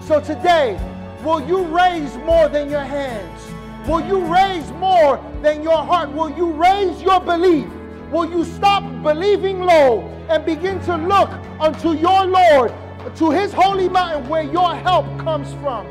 So 0.00 0.20
today, 0.20 0.78
will 1.24 1.46
you 1.46 1.64
raise 1.64 2.16
more 2.18 2.48
than 2.48 2.70
your 2.70 2.84
hands? 2.84 3.40
Will 3.88 4.06
you 4.06 4.24
raise 4.32 4.70
more 4.72 5.20
than 5.42 5.62
your 5.62 5.76
heart? 5.76 6.12
Will 6.12 6.30
you 6.30 6.52
raise 6.52 7.02
your 7.02 7.20
belief? 7.20 7.68
Will 8.14 8.30
you 8.30 8.44
stop 8.44 8.84
believing 9.02 9.58
low 9.58 10.02
and 10.28 10.46
begin 10.46 10.80
to 10.82 10.96
look 10.96 11.28
unto 11.58 11.94
your 11.94 12.24
Lord, 12.26 12.72
to 13.16 13.32
his 13.32 13.52
holy 13.52 13.88
mountain 13.88 14.28
where 14.28 14.44
your 14.44 14.72
help 14.72 15.04
comes 15.18 15.52
from? 15.54 15.84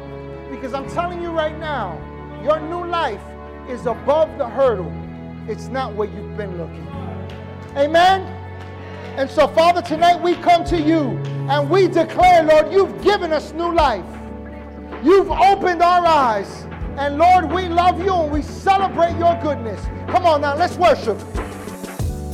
Because 0.50 0.74
I'm 0.74 0.88
telling 0.88 1.22
you 1.22 1.32
right 1.32 1.60
now, 1.60 2.00
your 2.42 2.62
new 2.62 2.88
life 2.88 3.20
is 3.68 3.88
above 3.88 4.38
the 4.38 4.48
hurdle. 4.48 4.90
It's 5.50 5.68
not 5.68 5.96
where 5.96 6.08
you've 6.08 6.38
been 6.38 6.58
looking. 6.58 6.88
Amen? 7.76 8.22
And 9.18 9.30
so, 9.30 9.46
Father, 9.46 9.82
tonight 9.82 10.16
we 10.22 10.36
come 10.36 10.64
to 10.64 10.80
you 10.80 11.20
and 11.50 11.70
we 11.70 11.90
declare, 11.90 12.44
Lord, 12.44 12.72
you've 12.72 13.04
given 13.04 13.34
us 13.34 13.52
new 13.52 13.76
life. 13.76 14.06
You've 15.04 15.30
opened 15.30 15.82
our 15.82 16.06
eyes. 16.06 16.66
And 16.98 17.18
Lord, 17.18 17.52
we 17.52 17.68
love 17.68 18.00
you 18.02 18.14
and 18.14 18.32
we 18.32 18.44
celebrate 18.44 19.18
your 19.18 19.38
goodness. 19.42 19.86
Come 20.08 20.26
on 20.26 20.40
now, 20.40 20.56
let's 20.56 20.78
worship. 20.78 21.20